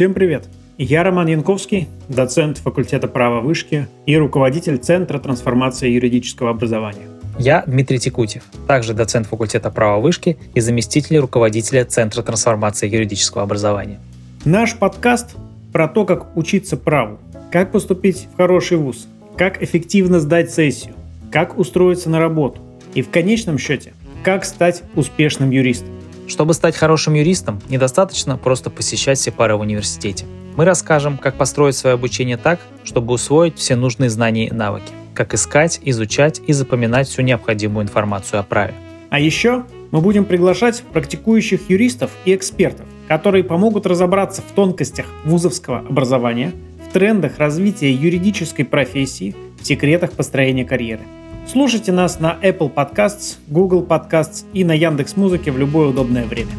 Всем 0.00 0.14
привет! 0.14 0.48
Я 0.78 1.02
Роман 1.02 1.26
Янковский, 1.26 1.86
доцент 2.08 2.56
факультета 2.56 3.06
права 3.06 3.42
вышки 3.42 3.86
и 4.06 4.16
руководитель 4.16 4.78
Центра 4.78 5.18
трансформации 5.18 5.90
юридического 5.90 6.48
образования. 6.48 7.06
Я 7.38 7.62
Дмитрий 7.66 7.98
Текутев, 7.98 8.44
также 8.66 8.94
доцент 8.94 9.26
факультета 9.26 9.70
права 9.70 10.00
вышки 10.00 10.38
и 10.54 10.60
заместитель 10.60 11.18
руководителя 11.18 11.84
Центра 11.84 12.22
трансформации 12.22 12.88
юридического 12.88 13.42
образования. 13.42 14.00
Наш 14.46 14.74
подкаст 14.74 15.36
про 15.70 15.86
то, 15.86 16.06
как 16.06 16.34
учиться 16.34 16.78
праву, 16.78 17.18
как 17.52 17.70
поступить 17.70 18.26
в 18.32 18.38
хороший 18.38 18.78
вуз, 18.78 19.06
как 19.36 19.62
эффективно 19.62 20.18
сдать 20.18 20.50
сессию, 20.50 20.94
как 21.30 21.58
устроиться 21.58 22.08
на 22.08 22.18
работу 22.18 22.62
и 22.94 23.02
в 23.02 23.10
конечном 23.10 23.58
счете, 23.58 23.92
как 24.24 24.46
стать 24.46 24.82
успешным 24.96 25.50
юристом. 25.50 25.99
Чтобы 26.30 26.54
стать 26.54 26.76
хорошим 26.76 27.14
юристом, 27.14 27.60
недостаточно 27.68 28.36
просто 28.36 28.70
посещать 28.70 29.18
все 29.18 29.32
пары 29.32 29.56
в 29.56 29.62
университете. 29.62 30.26
Мы 30.56 30.64
расскажем, 30.64 31.18
как 31.18 31.34
построить 31.34 31.74
свое 31.74 31.94
обучение 31.94 32.36
так, 32.36 32.60
чтобы 32.84 33.14
усвоить 33.14 33.58
все 33.58 33.74
нужные 33.74 34.10
знания 34.10 34.46
и 34.46 34.52
навыки, 34.52 34.92
как 35.12 35.34
искать, 35.34 35.80
изучать 35.82 36.40
и 36.46 36.52
запоминать 36.52 37.08
всю 37.08 37.22
необходимую 37.22 37.82
информацию 37.82 38.38
о 38.38 38.44
праве. 38.44 38.74
А 39.10 39.18
еще 39.18 39.64
мы 39.90 40.00
будем 40.00 40.24
приглашать 40.24 40.84
практикующих 40.92 41.68
юристов 41.68 42.12
и 42.24 42.32
экспертов, 42.32 42.86
которые 43.08 43.42
помогут 43.42 43.86
разобраться 43.86 44.40
в 44.40 44.52
тонкостях 44.54 45.06
вузовского 45.24 45.80
образования, 45.80 46.52
в 46.88 46.92
трендах 46.92 47.38
развития 47.38 47.92
юридической 47.92 48.62
профессии, 48.62 49.34
в 49.60 49.66
секретах 49.66 50.12
построения 50.12 50.64
карьеры– 50.64 51.02
Слушайте 51.46 51.90
нас 51.90 52.20
на 52.20 52.38
Apple 52.42 52.72
Podcasts, 52.72 53.38
Google 53.48 53.84
Podcasts 53.84 54.44
и 54.52 54.64
на 54.64 54.72
Яндекс 54.72 55.16
Музыке 55.16 55.50
в 55.50 55.58
любое 55.58 55.88
удобное 55.88 56.24
время. 56.26 56.52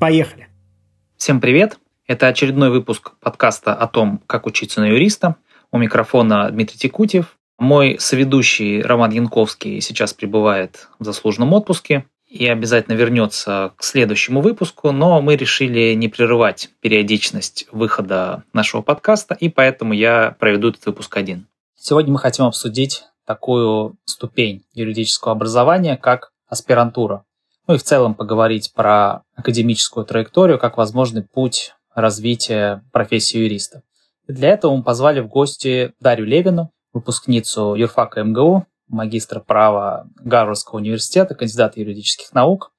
Поехали! 0.00 0.48
Всем 1.16 1.40
привет! 1.40 1.78
Это 2.06 2.26
очередной 2.26 2.70
выпуск 2.70 3.12
подкаста 3.20 3.74
о 3.74 3.86
том, 3.86 4.20
как 4.26 4.46
учиться 4.46 4.80
на 4.80 4.86
юриста. 4.86 5.36
У 5.70 5.78
микрофона 5.78 6.50
Дмитрий 6.50 6.78
Текутьев. 6.78 7.36
Мой 7.58 7.96
соведущий 8.00 8.82
Роман 8.82 9.12
Янковский 9.12 9.80
сейчас 9.80 10.12
пребывает 10.12 10.88
в 10.98 11.04
заслуженном 11.04 11.52
отпуске 11.52 12.04
и 12.28 12.46
обязательно 12.46 12.96
вернется 12.96 13.72
к 13.76 13.84
следующему 13.84 14.40
выпуску, 14.40 14.90
но 14.90 15.22
мы 15.22 15.36
решили 15.36 15.94
не 15.94 16.08
прерывать 16.08 16.70
периодичность 16.80 17.68
выхода 17.70 18.42
нашего 18.52 18.82
подкаста, 18.82 19.34
и 19.38 19.48
поэтому 19.48 19.92
я 19.92 20.34
проведу 20.40 20.70
этот 20.70 20.84
выпуск 20.86 21.16
один. 21.16 21.46
Сегодня 21.76 22.12
мы 22.12 22.18
хотим 22.18 22.46
обсудить 22.46 23.04
такую 23.26 23.96
ступень 24.04 24.64
юридического 24.72 25.32
образования, 25.32 25.96
как 25.96 26.32
аспирантура. 26.46 27.24
Ну 27.66 27.74
и 27.74 27.78
в 27.78 27.82
целом 27.82 28.14
поговорить 28.14 28.72
про 28.74 29.22
академическую 29.34 30.04
траекторию 30.04 30.58
как 30.58 30.76
возможный 30.76 31.22
путь 31.22 31.74
развития 31.94 32.84
профессии 32.92 33.38
юриста. 33.38 33.82
И 34.28 34.32
для 34.32 34.50
этого 34.50 34.76
мы 34.76 34.82
позвали 34.82 35.20
в 35.20 35.28
гости 35.28 35.92
Дарью 36.00 36.26
Левину, 36.26 36.70
выпускницу 36.92 37.74
юрфака 37.74 38.22
МГУ, 38.22 38.66
магистра 38.88 39.40
права 39.40 40.06
Гарвардского 40.16 40.78
университета, 40.78 41.34
кандидата 41.34 41.80
юридических 41.80 42.32
наук. 42.32 42.72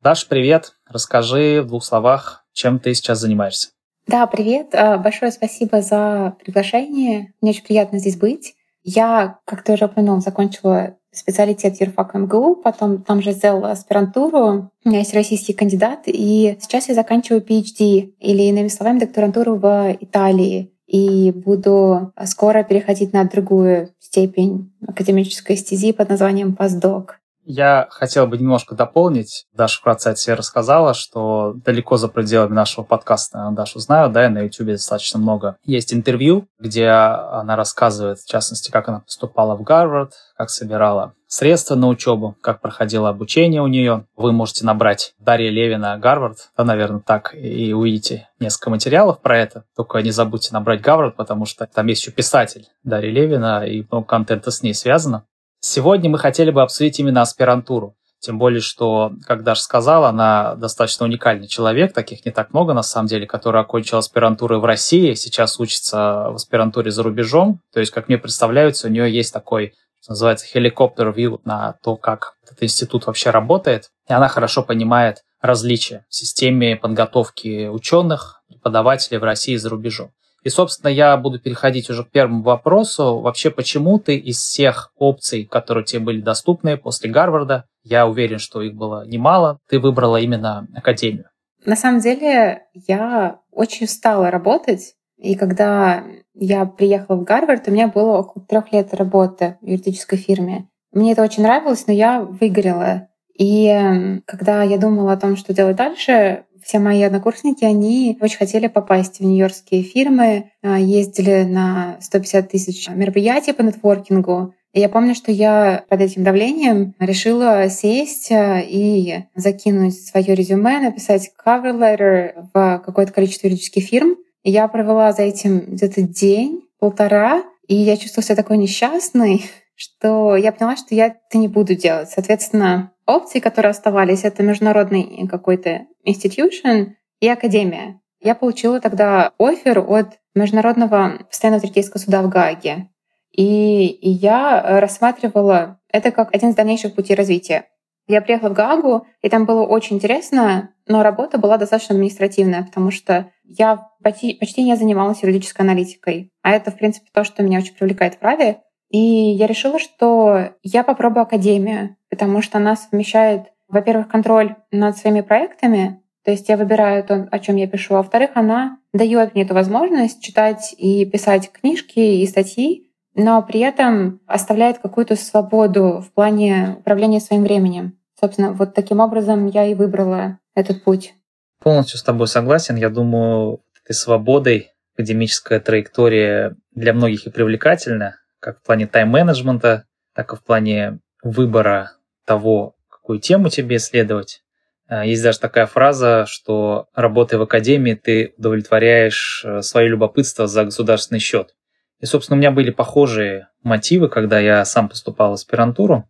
Даш, 0.00 0.28
привет. 0.28 0.74
Расскажи 0.86 1.60
в 1.62 1.66
двух 1.66 1.84
словах, 1.84 2.44
чем 2.52 2.78
ты 2.78 2.94
сейчас 2.94 3.18
занимаешься. 3.18 3.70
Да, 4.06 4.26
привет. 4.26 4.74
А, 4.74 4.96
большое 4.96 5.32
спасибо 5.32 5.82
за 5.82 6.36
приглашение. 6.42 7.34
Мне 7.40 7.50
очень 7.50 7.64
приятно 7.64 7.98
здесь 7.98 8.16
быть. 8.16 8.54
Я, 8.90 9.38
как 9.44 9.62
ты 9.62 9.74
уже 9.74 9.84
упомянул, 9.84 10.22
закончила 10.22 10.96
специалитет 11.12 11.78
юрфак 11.78 12.14
МГУ, 12.14 12.56
потом 12.56 13.02
там 13.02 13.20
же 13.20 13.32
сделала 13.32 13.70
аспирантуру. 13.70 14.70
У 14.82 14.88
меня 14.88 15.00
есть 15.00 15.12
российский 15.12 15.52
кандидат, 15.52 16.04
и 16.06 16.56
сейчас 16.58 16.88
я 16.88 16.94
заканчиваю 16.94 17.42
PhD, 17.42 18.14
или, 18.18 18.42
иными 18.44 18.68
словами, 18.68 19.00
докторантуру 19.00 19.56
в 19.56 19.94
Италии. 20.00 20.72
И 20.86 21.32
буду 21.32 22.14
скоро 22.24 22.62
переходить 22.62 23.12
на 23.12 23.24
другую 23.24 23.90
степень 23.98 24.72
академической 24.86 25.58
стези 25.58 25.92
под 25.92 26.08
названием 26.08 26.56
постдок. 26.56 27.20
Я 27.50 27.86
хотел 27.88 28.26
бы 28.26 28.36
немножко 28.36 28.74
дополнить. 28.74 29.46
Даша 29.54 29.78
вкратце 29.78 30.08
о 30.08 30.16
себе 30.16 30.34
рассказала, 30.34 30.92
что 30.92 31.54
далеко 31.64 31.96
за 31.96 32.08
пределами 32.08 32.52
нашего 32.52 32.84
подкаста 32.84 33.48
Дашу 33.52 33.78
знаю, 33.78 34.10
да, 34.10 34.26
и 34.26 34.28
на 34.28 34.40
YouTube 34.40 34.68
достаточно 34.68 35.18
много. 35.18 35.56
Есть 35.64 35.94
интервью, 35.94 36.46
где 36.60 36.88
она 36.88 37.56
рассказывает, 37.56 38.18
в 38.18 38.28
частности, 38.28 38.70
как 38.70 38.90
она 38.90 39.00
поступала 39.00 39.56
в 39.56 39.62
Гарвард, 39.62 40.12
как 40.36 40.50
собирала 40.50 41.14
средства 41.26 41.74
на 41.74 41.88
учебу, 41.88 42.36
как 42.40 42.60
проходило 42.60 43.08
обучение 43.08 43.62
у 43.62 43.66
нее. 43.66 44.06
Вы 44.16 44.32
можете 44.32 44.64
набрать 44.64 45.14
Дарья 45.18 45.50
Левина 45.50 45.96
Гарвард, 45.98 46.50
да, 46.56 46.64
наверное, 46.64 47.00
так, 47.00 47.34
и 47.34 47.72
увидите 47.72 48.28
несколько 48.40 48.70
материалов 48.70 49.20
про 49.20 49.38
это. 49.38 49.64
Только 49.76 50.00
не 50.02 50.10
забудьте 50.10 50.52
набрать 50.52 50.80
Гарвард, 50.80 51.16
потому 51.16 51.44
что 51.44 51.66
там 51.66 51.86
есть 51.86 52.02
еще 52.02 52.12
писатель 52.12 52.66
Дарья 52.82 53.10
Левина, 53.10 53.66
и 53.66 53.86
много 53.90 54.06
контента 54.06 54.50
с 54.50 54.62
ней 54.62 54.74
связано. 54.74 55.24
Сегодня 55.60 56.08
мы 56.08 56.18
хотели 56.18 56.50
бы 56.50 56.62
обсудить 56.62 57.00
именно 57.00 57.22
аспирантуру. 57.22 57.96
Тем 58.20 58.38
более, 58.38 58.60
что, 58.60 59.12
как 59.26 59.44
Даша 59.44 59.62
сказала, 59.62 60.08
она 60.08 60.56
достаточно 60.56 61.06
уникальный 61.06 61.46
человек, 61.46 61.92
таких 61.92 62.24
не 62.24 62.32
так 62.32 62.52
много 62.52 62.74
на 62.74 62.82
самом 62.82 63.06
деле, 63.06 63.26
который 63.26 63.60
окончил 63.60 63.98
аспирантуру 63.98 64.58
в 64.58 64.64
России, 64.64 65.14
сейчас 65.14 65.60
учится 65.60 66.28
в 66.30 66.34
аспирантуре 66.34 66.90
за 66.90 67.02
рубежом. 67.02 67.60
То 67.72 67.80
есть, 67.80 67.92
как 67.92 68.08
мне 68.08 68.18
представляется, 68.18 68.88
у 68.88 68.90
нее 68.90 69.12
есть 69.12 69.32
такой, 69.32 69.74
что 70.00 70.12
называется, 70.12 70.46
view 70.58 71.40
на 71.44 71.74
то, 71.82 71.96
как 71.96 72.34
этот 72.44 72.62
институт 72.62 73.06
вообще 73.06 73.30
работает. 73.30 73.90
И 74.08 74.12
она 74.12 74.28
хорошо 74.28 74.62
понимает 74.62 75.22
различия 75.40 76.04
в 76.08 76.14
системе 76.14 76.76
подготовки 76.76 77.68
ученых, 77.68 78.42
преподавателей 78.48 79.18
в 79.18 79.24
России 79.24 79.54
и 79.54 79.58
за 79.58 79.68
рубежом. 79.68 80.10
И, 80.44 80.48
собственно, 80.50 80.90
я 80.90 81.16
буду 81.16 81.40
переходить 81.40 81.90
уже 81.90 82.04
к 82.04 82.10
первому 82.10 82.42
вопросу. 82.42 83.20
Вообще, 83.20 83.50
почему 83.50 83.98
ты 83.98 84.16
из 84.16 84.38
всех 84.38 84.92
опций, 84.96 85.44
которые 85.44 85.84
тебе 85.84 86.00
были 86.00 86.20
доступны 86.20 86.76
после 86.76 87.10
Гарварда, 87.10 87.64
я 87.82 88.06
уверен, 88.06 88.38
что 88.38 88.62
их 88.62 88.74
было 88.74 89.06
немало, 89.06 89.58
ты 89.68 89.80
выбрала 89.80 90.18
именно 90.18 90.66
академию? 90.74 91.26
На 91.64 91.76
самом 91.76 92.00
деле, 92.00 92.62
я 92.74 93.40
очень 93.50 93.86
устала 93.86 94.30
работать. 94.30 94.94
И 95.16 95.34
когда 95.34 96.04
я 96.34 96.64
приехала 96.66 97.16
в 97.16 97.24
Гарвард, 97.24 97.66
у 97.66 97.72
меня 97.72 97.88
было 97.88 98.18
около 98.18 98.44
трех 98.44 98.72
лет 98.72 98.94
работы 98.94 99.58
в 99.60 99.66
юридической 99.66 100.16
фирме. 100.16 100.68
Мне 100.92 101.12
это 101.12 101.22
очень 101.22 101.42
нравилось, 101.42 101.86
но 101.86 101.92
я 101.92 102.20
выгорела. 102.20 103.08
И 103.36 104.20
когда 104.26 104.62
я 104.62 104.78
думала 104.78 105.12
о 105.12 105.16
том, 105.16 105.36
что 105.36 105.54
делать 105.54 105.76
дальше, 105.76 106.44
все 106.62 106.78
мои 106.78 107.02
однокурсники, 107.02 107.64
они 107.64 108.18
очень 108.20 108.38
хотели 108.38 108.66
попасть 108.66 109.18
в 109.18 109.24
нью-йоркские 109.24 109.82
фирмы, 109.82 110.50
а, 110.62 110.78
ездили 110.78 111.44
на 111.44 111.96
150 112.00 112.50
тысяч 112.50 112.88
мероприятий 112.88 113.52
по 113.52 113.62
нетворкингу. 113.62 114.54
И 114.72 114.80
я 114.80 114.88
помню, 114.88 115.14
что 115.14 115.32
я 115.32 115.84
под 115.88 116.00
этим 116.00 116.24
давлением 116.24 116.94
решила 116.98 117.68
сесть 117.68 118.30
а, 118.30 118.60
и 118.60 119.24
закинуть 119.34 120.00
свое 120.00 120.34
резюме, 120.34 120.80
написать 120.80 121.30
cover 121.44 121.72
letter 121.72 122.48
в 122.52 122.82
какое-то 122.84 123.12
количество 123.12 123.46
юридических 123.46 123.84
фирм. 123.84 124.16
И 124.42 124.50
я 124.50 124.68
провела 124.68 125.12
за 125.12 125.22
этим 125.22 125.60
где-то 125.60 126.02
день, 126.02 126.62
полтора, 126.78 127.42
и 127.66 127.74
я 127.74 127.96
чувствовала 127.96 128.24
себя 128.24 128.36
такой 128.36 128.56
несчастной, 128.58 129.44
что 129.74 130.36
я 130.36 130.52
поняла, 130.52 130.76
что 130.76 130.94
я 130.94 131.06
это 131.06 131.38
не 131.38 131.48
буду 131.48 131.74
делать. 131.74 132.10
Соответственно, 132.10 132.92
опции, 133.06 133.40
которые 133.40 133.70
оставались, 133.70 134.24
это 134.24 134.42
международный 134.42 135.26
какой-то 135.28 135.86
institution 136.08 136.94
и 137.20 137.28
академия. 137.28 138.00
Я 138.20 138.34
получила 138.34 138.80
тогда 138.80 139.32
офер 139.38 139.78
от 139.78 140.18
Международного 140.34 141.24
постоянного 141.28 141.62
третейского 141.62 142.00
суда 142.00 142.22
в 142.22 142.28
Гааге. 142.28 142.88
И, 143.32 143.98
я 144.02 144.80
рассматривала 144.80 145.80
это 145.92 146.10
как 146.10 146.34
один 146.34 146.50
из 146.50 146.54
дальнейших 146.54 146.94
путей 146.94 147.14
развития. 147.14 147.66
Я 148.08 148.22
приехала 148.22 148.48
в 148.48 148.54
Гаагу, 148.54 149.06
и 149.20 149.28
там 149.28 149.44
было 149.44 149.62
очень 149.64 149.96
интересно, 149.96 150.70
но 150.86 151.02
работа 151.02 151.36
была 151.38 151.58
достаточно 151.58 151.94
административная, 151.94 152.64
потому 152.64 152.90
что 152.90 153.30
я 153.44 153.86
почти, 154.02 154.34
почти 154.34 154.62
не 154.64 154.76
занималась 154.76 155.22
юридической 155.22 155.60
аналитикой. 155.60 156.32
А 156.42 156.52
это, 156.52 156.70
в 156.70 156.78
принципе, 156.78 157.08
то, 157.12 157.22
что 157.22 157.42
меня 157.42 157.58
очень 157.58 157.74
привлекает 157.74 158.14
в 158.14 158.18
праве. 158.18 158.62
И 158.88 158.98
я 158.98 159.46
решила, 159.46 159.78
что 159.78 160.54
я 160.62 160.82
попробую 160.84 161.24
академию, 161.24 161.96
потому 162.08 162.40
что 162.40 162.56
она 162.56 162.76
совмещает, 162.76 163.52
во-первых, 163.68 164.08
контроль 164.08 164.56
над 164.70 164.96
своими 164.96 165.20
проектами, 165.20 166.02
то 166.24 166.30
есть 166.30 166.48
я 166.48 166.56
выбираю 166.56 167.04
то, 167.04 167.28
о 167.30 167.38
чем 167.38 167.56
я 167.56 167.66
пишу, 167.66 167.94
а 167.94 167.98
во-вторых, 167.98 168.30
она 168.34 168.78
дает 168.92 169.34
мне 169.34 169.44
эту 169.44 169.54
возможность 169.54 170.22
читать 170.22 170.74
и 170.76 171.06
писать 171.06 171.50
книжки 171.52 171.98
и 171.98 172.26
статьи, 172.26 172.90
но 173.14 173.42
при 173.42 173.60
этом 173.60 174.20
оставляет 174.26 174.78
какую-то 174.78 175.16
свободу 175.16 176.04
в 176.06 176.12
плане 176.12 176.76
управления 176.80 177.20
своим 177.20 177.44
временем. 177.44 177.98
Собственно, 178.20 178.52
вот 178.52 178.74
таким 178.74 179.00
образом 179.00 179.46
я 179.46 179.66
и 179.66 179.74
выбрала 179.74 180.38
этот 180.54 180.84
путь. 180.84 181.14
Полностью 181.62 181.98
с 181.98 182.02
тобой 182.02 182.28
согласен. 182.28 182.76
Я 182.76 182.90
думаю, 182.90 183.62
этой 183.84 183.94
свободой 183.94 184.72
академическая 184.94 185.60
траектория 185.60 186.56
для 186.72 186.92
многих 186.92 187.26
и 187.26 187.30
привлекательна, 187.30 188.16
как 188.40 188.58
в 188.58 188.62
плане 188.62 188.86
тайм-менеджмента, 188.86 189.84
так 190.14 190.32
и 190.32 190.36
в 190.36 190.42
плане 190.42 190.98
выбора 191.22 191.92
того, 192.24 192.74
какую 193.08 193.20
тему 193.20 193.48
тебе 193.48 193.76
исследовать. 193.76 194.42
Э, 194.86 195.02
есть 195.06 195.22
даже 195.22 195.38
такая 195.38 195.64
фраза, 195.64 196.26
что 196.28 196.88
работая 196.94 197.38
в 197.38 197.42
академии, 197.42 197.94
ты 197.94 198.34
удовлетворяешь 198.36 199.42
э, 199.46 199.62
свое 199.62 199.88
любопытство 199.88 200.46
за 200.46 200.66
государственный 200.66 201.18
счет. 201.18 201.54
И, 202.00 202.04
собственно, 202.04 202.36
у 202.36 202.38
меня 202.38 202.50
были 202.50 202.68
похожие 202.68 203.48
мотивы, 203.62 204.10
когда 204.10 204.38
я 204.38 204.62
сам 204.66 204.90
поступал 204.90 205.30
в 205.30 205.34
аспирантуру. 205.34 206.06